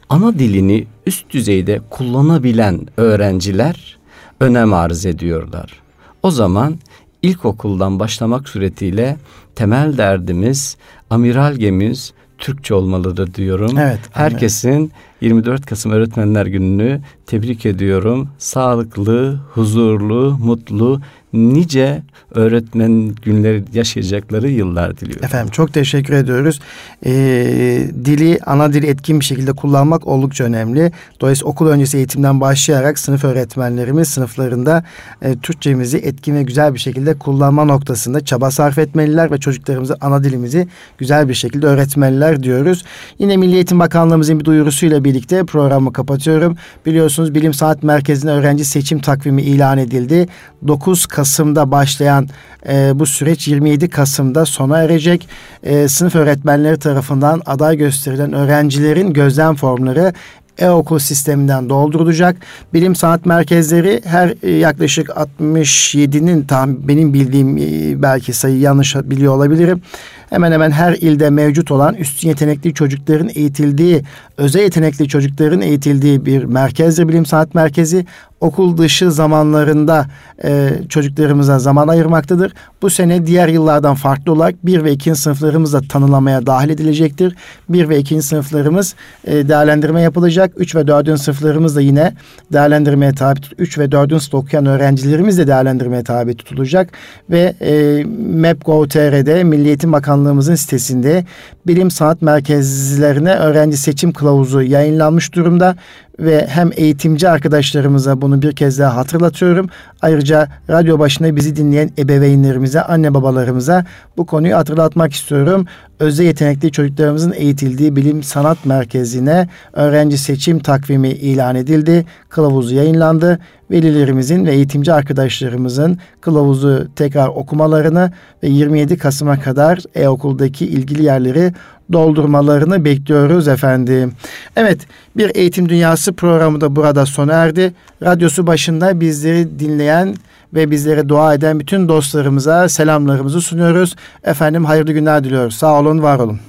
ana 0.09 0.39
dilini 0.39 0.87
üst 1.05 1.29
düzeyde 1.29 1.81
kullanabilen 1.89 2.79
öğrenciler 2.97 3.97
önem 4.39 4.73
arz 4.73 5.05
ediyorlar. 5.05 5.81
O 6.23 6.31
zaman 6.31 6.77
ilkokuldan 7.21 7.99
başlamak 7.99 8.49
suretiyle 8.49 9.17
temel 9.55 9.97
derdimiz, 9.97 10.77
amiral 11.09 11.53
gemimiz 11.55 12.13
Türkçe 12.37 12.73
olmalıdır 12.73 13.33
diyorum. 13.33 13.77
Evet. 13.77 13.99
Herkesin 14.11 14.91
24 15.21 15.65
Kasım 15.65 15.91
Öğretmenler 15.91 16.45
Günü'nü 16.45 17.01
tebrik 17.25 17.65
ediyorum. 17.65 18.29
Sağlıklı, 18.37 19.39
huzurlu, 19.53 20.37
mutlu, 20.43 21.01
nice 21.35 22.03
öğretmen 22.31 23.15
günleri 23.21 23.63
yaşayacakları 23.73 24.49
yıllar 24.49 24.97
diliyorum. 24.97 25.25
Efendim 25.25 25.51
çok 25.51 25.73
teşekkür 25.73 26.13
ediyoruz. 26.13 26.59
Ee, 27.05 27.87
dili, 28.05 28.39
ana 28.45 28.73
dili 28.73 28.87
etkin 28.87 29.19
bir 29.19 29.25
şekilde 29.25 29.53
kullanmak 29.53 30.07
oldukça 30.07 30.43
önemli. 30.43 30.91
Dolayısıyla 31.21 31.49
okul 31.51 31.67
öncesi 31.67 31.97
eğitimden 31.97 32.41
başlayarak 32.41 32.99
sınıf 32.99 33.23
öğretmenlerimiz 33.23 34.07
sınıflarında 34.07 34.83
e, 35.21 35.35
Türkçemizi 35.35 35.97
etkin 35.97 36.35
ve 36.35 36.43
güzel 36.43 36.73
bir 36.73 36.79
şekilde 36.79 37.13
kullanma 37.13 37.65
noktasında 37.65 38.25
çaba 38.25 38.51
sarf 38.51 38.77
etmeliler 38.77 39.31
ve 39.31 39.37
çocuklarımıza 39.37 39.97
ana 40.01 40.23
dilimizi 40.23 40.67
güzel 40.97 41.29
bir 41.29 41.33
şekilde 41.33 41.67
öğretmeliler 41.67 42.43
diyoruz. 42.43 42.85
Yine 43.19 43.37
Milli 43.37 43.55
Eğitim 43.55 43.79
Bakanlığımızın 43.79 44.39
bir 44.39 44.45
duyurusuyla 44.45 45.03
birlikte 45.03 45.43
programı 45.43 45.93
kapatıyorum. 45.93 46.57
Biliyorsunuz 46.85 47.35
Bilim 47.35 47.53
Sanat 47.53 47.83
Merkezi'ne 47.83 48.31
öğrenci 48.31 48.65
seçim 48.65 48.99
takvimi 48.99 49.41
ilan 49.41 49.77
edildi. 49.77 50.27
9 50.67 51.05
Kasım'da 51.25 51.71
başlayan 51.71 52.29
e, 52.69 52.99
bu 52.99 53.05
süreç 53.05 53.47
27 53.47 53.89
Kasım'da 53.89 54.45
sona 54.45 54.77
erecek. 54.77 55.27
E, 55.63 55.87
sınıf 55.87 56.15
öğretmenleri 56.15 56.79
tarafından 56.79 57.41
aday 57.45 57.77
gösterilen 57.77 58.33
öğrencilerin 58.33 59.13
gözlem 59.13 59.55
formları 59.55 60.13
e-okul 60.57 60.99
sisteminden 60.99 61.69
doldurulacak. 61.69 62.35
Bilim 62.73 62.95
sanat 62.95 63.25
merkezleri 63.25 64.01
her 64.05 64.33
e, 64.43 64.51
yaklaşık 64.51 65.09
67'nin 65.09 66.43
tam 66.43 66.87
benim 66.87 67.13
bildiğim 67.13 67.57
e, 67.57 68.01
belki 68.01 68.33
sayı 68.33 68.59
yanlış 68.59 68.95
biliyor 68.95 69.35
olabilirim 69.35 69.81
hemen 70.29 70.51
hemen 70.51 70.71
her 70.71 70.93
ilde 70.93 71.29
mevcut 71.29 71.71
olan 71.71 71.95
üstün 71.95 72.27
yetenekli 72.27 72.73
çocukların 72.73 73.29
eğitildiği, 73.35 74.03
özel 74.37 74.61
yetenekli 74.61 75.07
çocukların 75.07 75.61
eğitildiği 75.61 76.25
bir 76.25 76.43
merkezdir 76.43 77.07
bilim 77.07 77.25
sanat 77.25 77.55
merkezi. 77.55 78.05
Okul 78.41 78.77
dışı 78.77 79.11
zamanlarında 79.11 80.05
e, 80.43 80.69
çocuklarımıza 80.89 81.59
zaman 81.59 81.87
ayırmaktadır. 81.87 82.53
Bu 82.81 82.89
sene 82.89 83.25
diğer 83.25 83.47
yıllardan 83.47 83.95
farklı 83.95 84.31
olarak 84.31 84.65
1 84.65 84.83
ve 84.83 84.91
2. 84.91 85.15
sınıflarımız 85.15 85.73
da 85.73 85.81
tanılamaya 85.89 86.45
dahil 86.45 86.69
edilecektir. 86.69 87.35
1 87.69 87.89
ve 87.89 87.99
2. 87.99 88.21
sınıflarımız 88.21 88.95
e, 89.27 89.47
değerlendirme 89.49 90.01
yapılacak. 90.01 90.51
3 90.57 90.75
ve 90.75 90.87
4. 90.87 91.21
sınıflarımız 91.21 91.75
da 91.75 91.81
yine 91.81 92.13
değerlendirmeye 92.53 93.11
tabi 93.13 93.41
tut. 93.41 93.53
3 93.57 93.77
ve 93.77 93.91
4. 93.91 94.09
sınıf 94.09 94.33
okuyan 94.33 94.65
öğrencilerimiz 94.65 95.37
de 95.37 95.47
değerlendirmeye 95.47 96.03
tabi 96.03 96.35
tutulacak. 96.35 96.89
Ve 97.29 97.55
e, 97.61 98.03
MEP.gov.tr'de 98.17 99.43
Milli 99.43 99.67
Eğitim 99.67 99.93
Bakanlığı 99.93 100.14
Bakanlığımızın 100.15 100.55
sitesinde 100.55 101.25
bilim 101.67 101.91
sanat 101.91 102.21
merkezlerine 102.21 103.33
öğrenci 103.33 103.77
seçim 103.77 104.13
kılavuzu 104.13 104.61
yayınlanmış 104.61 105.33
durumda 105.33 105.75
ve 106.19 106.47
hem 106.47 106.71
eğitimci 106.75 107.29
arkadaşlarımıza 107.29 108.21
bunu 108.21 108.41
bir 108.41 108.55
kez 108.55 108.79
daha 108.79 108.95
hatırlatıyorum. 108.95 109.69
Ayrıca 110.01 110.47
radyo 110.69 110.99
başında 110.99 111.35
bizi 111.35 111.55
dinleyen 111.55 111.89
ebeveynlerimize, 111.97 112.81
anne 112.81 113.13
babalarımıza 113.13 113.85
bu 114.17 114.25
konuyu 114.25 114.55
hatırlatmak 114.55 115.13
istiyorum. 115.13 115.65
Özel 115.99 116.25
yetenekli 116.25 116.71
çocuklarımızın 116.71 117.33
eğitildiği 117.37 117.95
bilim 117.95 118.23
sanat 118.23 118.65
merkezine 118.65 119.47
öğrenci 119.73 120.17
seçim 120.17 120.59
takvimi 120.59 121.09
ilan 121.09 121.55
edildi. 121.55 122.05
Kılavuzu 122.29 122.75
yayınlandı. 122.75 123.39
Velilerimizin 123.71 124.45
ve 124.45 124.51
eğitimci 124.51 124.93
arkadaşlarımızın 124.93 125.97
kılavuzu 126.21 126.87
tekrar 126.95 127.27
okumalarını 127.27 128.11
ve 128.43 128.47
27 128.47 128.97
Kasım'a 128.97 129.39
kadar 129.39 129.79
e-okuldaki 129.95 130.65
ilgili 130.65 131.03
yerleri 131.03 131.53
doldurmalarını 131.91 132.85
bekliyoruz 132.85 133.47
efendim. 133.47 134.13
Evet 134.55 134.79
bir 135.17 135.35
eğitim 135.35 135.69
dünyası 135.69 136.13
programı 136.13 136.61
da 136.61 136.75
burada 136.75 137.05
sona 137.05 137.33
erdi. 137.33 137.73
Radyosu 138.03 138.47
başında 138.47 138.99
bizleri 138.99 139.59
dinleyen 139.59 140.15
ve 140.53 140.71
bizlere 140.71 141.09
dua 141.09 141.33
eden 141.33 141.59
bütün 141.59 141.87
dostlarımıza 141.87 142.69
selamlarımızı 142.69 143.41
sunuyoruz. 143.41 143.95
Efendim 144.23 144.65
hayırlı 144.65 144.91
günler 144.91 145.23
diliyoruz. 145.23 145.55
Sağ 145.55 145.79
olun, 145.79 146.01
var 146.01 146.19
olun. 146.19 146.39